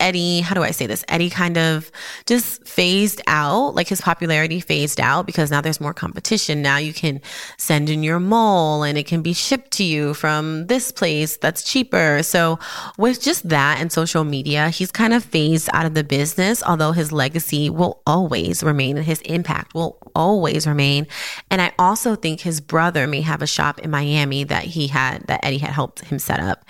Eddie, 0.00 0.40
how 0.40 0.54
do 0.54 0.62
I 0.62 0.70
say 0.70 0.86
this? 0.86 1.04
Eddie 1.08 1.30
kind 1.30 1.58
of 1.58 1.92
just 2.26 2.66
phased 2.66 3.20
out, 3.26 3.74
like 3.74 3.88
his 3.88 4.00
popularity 4.00 4.58
phased 4.58 5.00
out 5.00 5.26
because 5.26 5.50
now 5.50 5.60
there's 5.60 5.80
more 5.80 5.94
competition. 5.94 6.62
Now 6.62 6.78
you 6.78 6.92
can 6.92 7.20
send 7.58 7.90
in 7.90 8.02
your 8.02 8.18
mole 8.18 8.82
and 8.82 8.96
it 8.96 9.06
can 9.06 9.22
be 9.22 9.32
shipped 9.32 9.70
to 9.72 9.84
you 9.84 10.14
from 10.14 10.66
this 10.66 10.90
place 10.90 11.36
that's 11.36 11.62
cheaper. 11.62 12.22
So 12.22 12.58
with 12.98 13.20
just 13.20 13.48
that 13.50 13.78
and 13.80 13.92
social 13.92 14.24
media, 14.24 14.70
he's 14.70 14.90
kind 14.90 15.12
of 15.12 15.22
phased 15.22 15.68
out 15.72 15.86
of 15.86 15.94
the 15.94 16.04
business, 16.04 16.62
although 16.62 16.92
his 16.92 17.12
legacy 17.12 17.70
will 17.70 18.02
always 18.06 18.62
remain 18.62 18.96
and 18.96 19.06
his 19.06 19.20
impact 19.22 19.74
will 19.74 19.98
always 20.14 20.66
remain. 20.66 21.06
And 21.50 21.60
I 21.60 21.72
also 21.78 22.16
think 22.16 22.40
his 22.40 22.60
brother 22.60 23.06
may 23.06 23.20
have 23.20 23.42
a 23.42 23.46
shop 23.46 23.78
in 23.80 23.90
Miami 23.90 24.44
that 24.44 24.64
he 24.64 24.86
had, 24.86 25.26
that 25.26 25.44
Eddie 25.44 25.58
had 25.58 25.70
helped 25.70 26.00
him 26.00 26.18
set 26.18 26.40
up. 26.40 26.64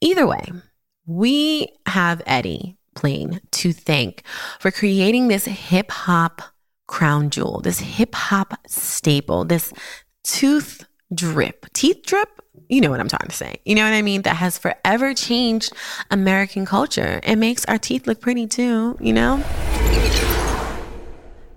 Either 0.00 0.26
way, 0.26 0.44
we 1.10 1.66
have 1.86 2.22
Eddie 2.24 2.76
Plein 2.94 3.40
to 3.50 3.72
thank 3.72 4.22
for 4.60 4.70
creating 4.70 5.26
this 5.26 5.44
hip 5.44 5.90
hop 5.90 6.40
crown 6.86 7.30
jewel, 7.30 7.60
this 7.60 7.80
hip 7.80 8.14
hop 8.14 8.54
staple, 8.68 9.44
this 9.44 9.72
tooth 10.22 10.86
drip, 11.12 11.66
teeth 11.72 12.02
drip. 12.06 12.28
You 12.68 12.80
know 12.80 12.90
what 12.90 13.00
I'm 13.00 13.08
trying 13.08 13.28
to 13.28 13.34
say. 13.34 13.56
You 13.64 13.74
know 13.74 13.82
what 13.82 13.92
I 13.92 14.02
mean? 14.02 14.22
That 14.22 14.36
has 14.36 14.56
forever 14.56 15.12
changed 15.12 15.72
American 16.12 16.64
culture. 16.64 17.18
It 17.24 17.36
makes 17.36 17.64
our 17.64 17.78
teeth 17.78 18.06
look 18.06 18.20
pretty 18.20 18.46
too, 18.46 18.96
you 19.00 19.12
know? 19.12 19.42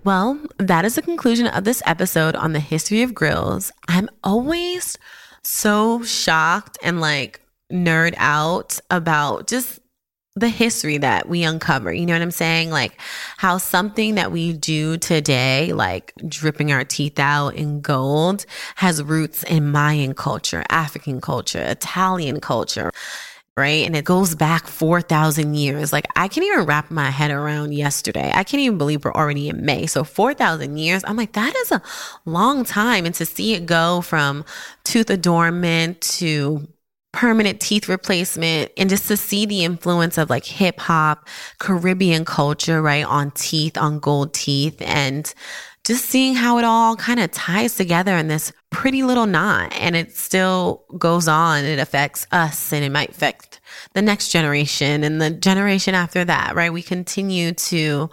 Well, 0.03 0.39
that 0.57 0.83
is 0.83 0.95
the 0.95 1.03
conclusion 1.03 1.45
of 1.45 1.63
this 1.63 1.83
episode 1.85 2.35
on 2.35 2.53
the 2.53 2.59
history 2.59 3.03
of 3.03 3.13
grills. 3.13 3.71
I'm 3.87 4.09
always 4.23 4.97
so 5.43 6.01
shocked 6.01 6.79
and 6.81 6.99
like 6.99 7.42
nerd 7.73 8.13
out 8.17 8.79
about 8.89 9.47
just 9.47 9.79
the 10.35 10.49
history 10.49 10.97
that 10.97 11.29
we 11.29 11.43
uncover. 11.43 11.93
You 11.93 12.05
know 12.05 12.13
what 12.13 12.21
I'm 12.21 12.31
saying? 12.31 12.71
Like 12.71 12.99
how 13.37 13.57
something 13.57 14.15
that 14.15 14.31
we 14.31 14.53
do 14.53 14.97
today, 14.97 15.73
like 15.73 16.13
dripping 16.27 16.71
our 16.71 16.83
teeth 16.83 17.19
out 17.19 17.55
in 17.55 17.81
gold, 17.81 18.45
has 18.75 19.03
roots 19.03 19.43
in 19.43 19.71
Mayan 19.71 20.15
culture, 20.15 20.63
African 20.69 21.21
culture, 21.21 21.61
Italian 21.61 22.39
culture 22.39 22.91
right? 23.55 23.85
And 23.85 23.95
it 23.95 24.03
goes 24.03 24.33
back 24.33 24.67
4,000 24.67 25.53
years. 25.53 25.93
Like 25.93 26.07
I 26.15 26.27
can't 26.27 26.45
even 26.45 26.65
wrap 26.65 26.89
my 26.89 27.11
head 27.11 27.29
around 27.29 27.73
yesterday. 27.73 28.31
I 28.33 28.43
can't 28.43 28.61
even 28.61 28.77
believe 28.77 29.05
we're 29.05 29.13
already 29.13 29.49
in 29.49 29.63
May. 29.63 29.85
So 29.85 30.03
4,000 30.03 30.77
years, 30.77 31.03
I'm 31.05 31.17
like, 31.17 31.33
that 31.33 31.55
is 31.55 31.71
a 31.71 31.81
long 32.25 32.65
time. 32.65 33.05
And 33.05 33.13
to 33.15 33.25
see 33.25 33.53
it 33.53 33.65
go 33.65 34.01
from 34.01 34.43
tooth 34.83 35.09
adornment 35.11 36.01
to 36.01 36.67
permanent 37.13 37.61
teeth 37.61 37.87
replacement 37.87 38.71
and 38.75 38.89
just 38.89 39.07
to 39.07 39.15
see 39.15 39.45
the 39.45 39.63
influence 39.63 40.17
of 40.17 40.29
like 40.29 40.43
hip 40.43 40.79
hop, 40.79 41.29
Caribbean 41.59 42.25
culture, 42.25 42.81
right? 42.81 43.05
On 43.05 43.31
teeth, 43.31 43.77
on 43.77 43.99
gold 43.99 44.33
teeth 44.33 44.81
and 44.81 45.33
just 45.85 46.05
seeing 46.05 46.33
how 46.33 46.57
it 46.57 46.63
all 46.63 46.95
kind 46.95 47.19
of 47.19 47.29
ties 47.31 47.75
together 47.75 48.17
in 48.17 48.29
this 48.29 48.51
pretty 48.71 49.03
little 49.03 49.25
knot 49.25 49.71
and 49.75 49.95
it 49.95 50.15
still 50.15 50.85
goes 50.97 51.27
on. 51.27 51.63
It 51.63 51.79
affects 51.79 52.25
us 52.31 52.73
and 52.73 52.83
it 52.83 52.91
might 52.91 53.11
affect 53.11 53.61
the 53.93 54.01
next 54.01 54.29
generation 54.29 55.03
and 55.03 55.21
the 55.21 55.29
generation 55.29 55.93
after 55.93 56.25
that, 56.25 56.55
right? 56.55 56.73
We 56.73 56.81
continue 56.81 57.51
to 57.53 58.09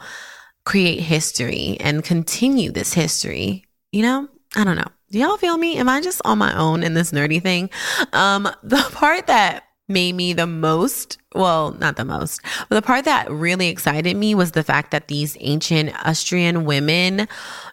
create 0.64 1.00
history 1.00 1.78
and 1.80 2.04
continue 2.04 2.70
this 2.70 2.92
history. 2.92 3.64
You 3.92 4.02
know, 4.02 4.28
I 4.56 4.64
don't 4.64 4.76
know. 4.76 4.90
Do 5.10 5.18
y'all 5.18 5.36
feel 5.36 5.56
me? 5.56 5.76
Am 5.76 5.88
I 5.88 6.00
just 6.00 6.22
on 6.24 6.38
my 6.38 6.56
own 6.56 6.84
in 6.84 6.94
this 6.94 7.10
nerdy 7.10 7.42
thing? 7.42 7.68
Um, 8.12 8.48
the 8.62 8.76
part 8.92 9.26
that 9.26 9.64
made 9.88 10.14
me 10.14 10.32
the 10.32 10.46
most 10.46 11.18
well, 11.34 11.72
not 11.72 11.96
the 11.96 12.04
most, 12.04 12.40
but 12.68 12.74
the 12.74 12.82
part 12.82 13.04
that 13.04 13.30
really 13.30 13.68
excited 13.68 14.16
me 14.16 14.34
was 14.34 14.50
the 14.52 14.64
fact 14.64 14.90
that 14.90 15.06
these 15.06 15.36
ancient 15.40 15.94
Austrian 16.04 16.64
women, 16.64 17.28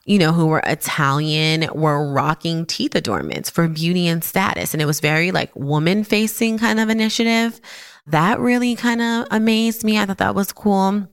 you 0.05 0.19
know, 0.19 0.31
who 0.31 0.45
were 0.45 0.61
Italian, 0.65 1.67
were 1.73 2.11
rocking 2.11 2.67
teeth 2.67 2.93
adornments 2.93 3.49
for 3.49 3.67
beauty 3.67 4.07
and 4.07 4.23
status. 4.23 4.73
And 4.73 4.81
it 4.81 4.85
was 4.85 4.99
very 4.99 5.31
like 5.31 5.55
woman 5.55 6.03
facing 6.03 6.59
kind 6.59 6.79
of 6.79 6.89
initiative. 6.89 7.59
That 8.05 8.39
really 8.39 8.75
kind 8.75 9.01
of 9.01 9.27
amazed 9.31 9.83
me. 9.83 9.97
I 9.97 10.05
thought 10.05 10.19
that 10.19 10.35
was 10.35 10.51
cool. 10.51 11.07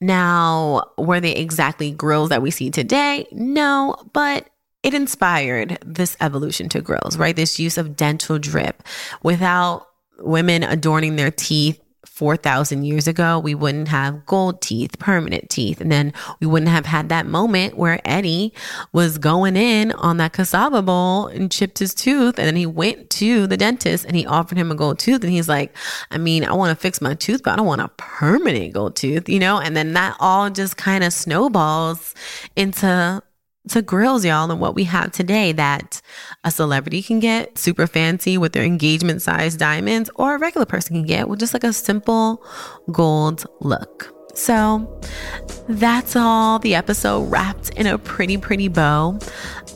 Now, 0.00 0.92
were 0.96 1.20
they 1.20 1.34
exactly 1.34 1.90
grills 1.90 2.30
that 2.30 2.42
we 2.42 2.50
see 2.50 2.70
today? 2.70 3.26
No, 3.32 3.96
but 4.14 4.48
it 4.86 4.94
inspired 4.94 5.78
this 5.84 6.16
evolution 6.20 6.68
to 6.68 6.80
grills, 6.80 7.16
right? 7.18 7.34
This 7.34 7.58
use 7.58 7.76
of 7.76 7.96
dental 7.96 8.38
drip 8.38 8.84
without 9.20 9.88
women 10.20 10.62
adorning 10.62 11.16
their 11.16 11.32
teeth 11.32 11.82
4,000 12.04 12.84
years 12.84 13.06
ago, 13.06 13.38
we 13.38 13.54
wouldn't 13.54 13.88
have 13.88 14.24
gold 14.24 14.62
teeth, 14.62 14.98
permanent 14.98 15.50
teeth. 15.50 15.80
And 15.80 15.90
then 15.90 16.14
we 16.40 16.46
wouldn't 16.46 16.70
have 16.70 16.86
had 16.86 17.08
that 17.08 17.26
moment 17.26 17.76
where 17.76 18.00
Eddie 18.04 18.54
was 18.92 19.18
going 19.18 19.56
in 19.56 19.90
on 19.92 20.16
that 20.18 20.32
cassava 20.32 20.80
bowl 20.82 21.26
and 21.26 21.50
chipped 21.50 21.78
his 21.78 21.92
tooth. 21.92 22.38
And 22.38 22.46
then 22.46 22.56
he 22.56 22.64
went 22.64 23.10
to 23.10 23.46
the 23.46 23.56
dentist 23.56 24.06
and 24.06 24.16
he 24.16 24.24
offered 24.24 24.56
him 24.56 24.70
a 24.70 24.74
gold 24.74 24.98
tooth. 24.98 25.24
And 25.24 25.32
he's 25.32 25.48
like, 25.48 25.76
I 26.10 26.16
mean, 26.16 26.44
I 26.44 26.54
want 26.54 26.70
to 26.70 26.80
fix 26.80 27.00
my 27.02 27.14
tooth, 27.14 27.42
but 27.42 27.52
I 27.52 27.56
don't 27.56 27.66
want 27.66 27.82
a 27.82 27.88
permanent 27.96 28.72
gold 28.72 28.96
tooth, 28.96 29.28
you 29.28 29.40
know? 29.40 29.58
And 29.58 29.76
then 29.76 29.92
that 29.94 30.16
all 30.20 30.48
just 30.48 30.76
kind 30.76 31.04
of 31.04 31.12
snowballs 31.12 32.14
into 32.54 33.22
to 33.70 33.82
grills, 33.82 34.24
y'all, 34.24 34.50
and 34.50 34.60
what 34.60 34.74
we 34.74 34.84
have 34.84 35.12
today 35.12 35.52
that 35.52 36.00
a 36.44 36.50
celebrity 36.50 37.02
can 37.02 37.20
get 37.20 37.58
super 37.58 37.86
fancy 37.86 38.38
with 38.38 38.52
their 38.52 38.64
engagement 38.64 39.22
size 39.22 39.56
diamonds, 39.56 40.10
or 40.14 40.34
a 40.34 40.38
regular 40.38 40.66
person 40.66 40.96
can 40.96 41.06
get 41.06 41.28
with 41.28 41.40
just 41.40 41.54
like 41.54 41.64
a 41.64 41.72
simple 41.72 42.44
gold 42.92 43.44
look. 43.60 44.12
So 44.34 45.00
that's 45.66 46.14
all 46.14 46.58
the 46.58 46.74
episode 46.74 47.30
wrapped 47.30 47.70
in 47.70 47.86
a 47.86 47.96
pretty, 47.96 48.36
pretty 48.36 48.68
bow. 48.68 49.18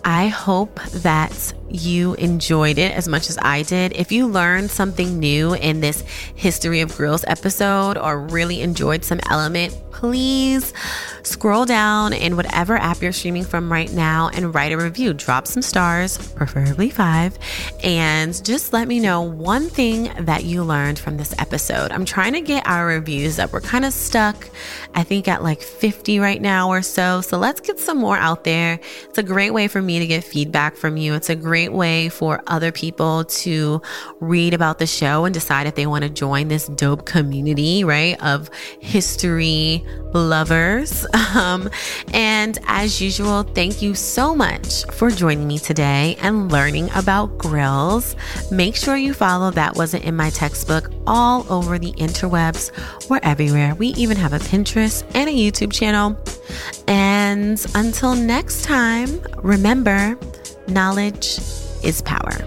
I 0.05 0.29
hope 0.29 0.83
that 0.90 1.55
you 1.70 2.14
enjoyed 2.14 2.76
it 2.79 2.92
as 2.92 3.09
much 3.09 3.31
as 3.31 3.38
I 3.40 3.62
did. 3.62 3.92
If 3.94 4.12
you 4.12 4.26
learned 4.26 4.70
something 4.70 5.18
new 5.18 5.55
in 5.55 5.81
this 5.81 6.03
History 6.35 6.81
of 6.81 6.94
Grills 6.94 7.24
episode 7.26 7.96
or 7.96 8.20
really 8.20 8.61
enjoyed 8.61 9.03
some 9.03 9.20
element, 9.31 9.74
please 10.00 10.72
scroll 11.24 11.66
down 11.66 12.14
in 12.14 12.34
whatever 12.34 12.74
app 12.74 13.02
you're 13.02 13.12
streaming 13.12 13.44
from 13.44 13.70
right 13.70 13.92
now 13.92 14.30
and 14.32 14.54
write 14.54 14.72
a 14.72 14.76
review. 14.78 15.12
Drop 15.12 15.46
some 15.46 15.60
stars, 15.60 16.16
preferably 16.32 16.88
five, 16.88 17.38
and 17.84 18.42
just 18.42 18.72
let 18.72 18.88
me 18.88 18.98
know 18.98 19.20
one 19.20 19.68
thing 19.68 20.10
that 20.18 20.44
you 20.44 20.64
learned 20.64 20.98
from 20.98 21.18
this 21.18 21.34
episode. 21.38 21.92
I'm 21.92 22.06
trying 22.06 22.32
to 22.32 22.40
get 22.40 22.66
our 22.66 22.86
reviews 22.86 23.38
up. 23.38 23.52
We're 23.52 23.60
kind 23.60 23.84
of 23.84 23.92
stuck, 23.92 24.48
I 24.94 25.02
think, 25.02 25.28
at 25.28 25.42
like 25.42 25.60
50 25.60 26.18
right 26.18 26.40
now 26.40 26.70
or 26.70 26.80
so. 26.80 27.20
So 27.20 27.36
let's 27.36 27.60
get 27.60 27.78
some 27.78 27.98
more 27.98 28.16
out 28.16 28.44
there. 28.44 28.80
It's 29.04 29.18
a 29.18 29.22
great 29.22 29.50
way 29.50 29.68
for 29.68 29.82
me 29.82 29.98
to 29.98 30.06
get 30.06 30.24
feedback 30.24 30.76
from 30.76 30.96
you. 30.96 31.12
It's 31.12 31.28
a 31.28 31.36
great 31.36 31.74
way 31.74 32.08
for 32.08 32.42
other 32.46 32.72
people 32.72 33.24
to 33.24 33.82
read 34.20 34.54
about 34.54 34.78
the 34.78 34.86
show 34.86 35.26
and 35.26 35.34
decide 35.34 35.66
if 35.66 35.74
they 35.74 35.86
want 35.86 36.04
to 36.04 36.10
join 36.10 36.48
this 36.48 36.68
dope 36.68 37.04
community, 37.04 37.84
right, 37.84 38.18
of 38.22 38.48
history 38.80 39.84
lovers. 40.12 41.07
Um, 41.31 41.70
and 42.12 42.59
as 42.66 43.00
usual, 43.00 43.44
thank 43.44 43.81
you 43.81 43.94
so 43.94 44.35
much 44.35 44.85
for 44.87 45.12
joining 45.12 45.46
me 45.46 45.59
today 45.61 46.16
and 46.20 46.50
learning 46.50 46.90
about 46.96 47.38
grills. 47.38 48.16
Make 48.50 48.74
sure 48.74 48.96
you 48.96 49.14
follow 49.14 49.53
That 49.53 49.76
Wasn't 49.76 50.03
in 50.03 50.16
My 50.16 50.31
Textbook 50.31 50.90
all 51.07 51.46
over 51.48 51.79
the 51.79 51.92
interwebs. 51.92 52.72
We're 53.09 53.20
everywhere. 53.22 53.76
We 53.76 53.88
even 53.88 54.16
have 54.16 54.33
a 54.33 54.40
Pinterest 54.40 55.09
and 55.14 55.31
a 55.31 55.33
YouTube 55.33 55.72
channel. 55.72 56.18
And 56.88 57.64
until 57.76 58.16
next 58.16 58.64
time, 58.64 59.20
remember 59.37 60.18
knowledge 60.66 61.38
is 61.85 62.03
power. 62.03 62.44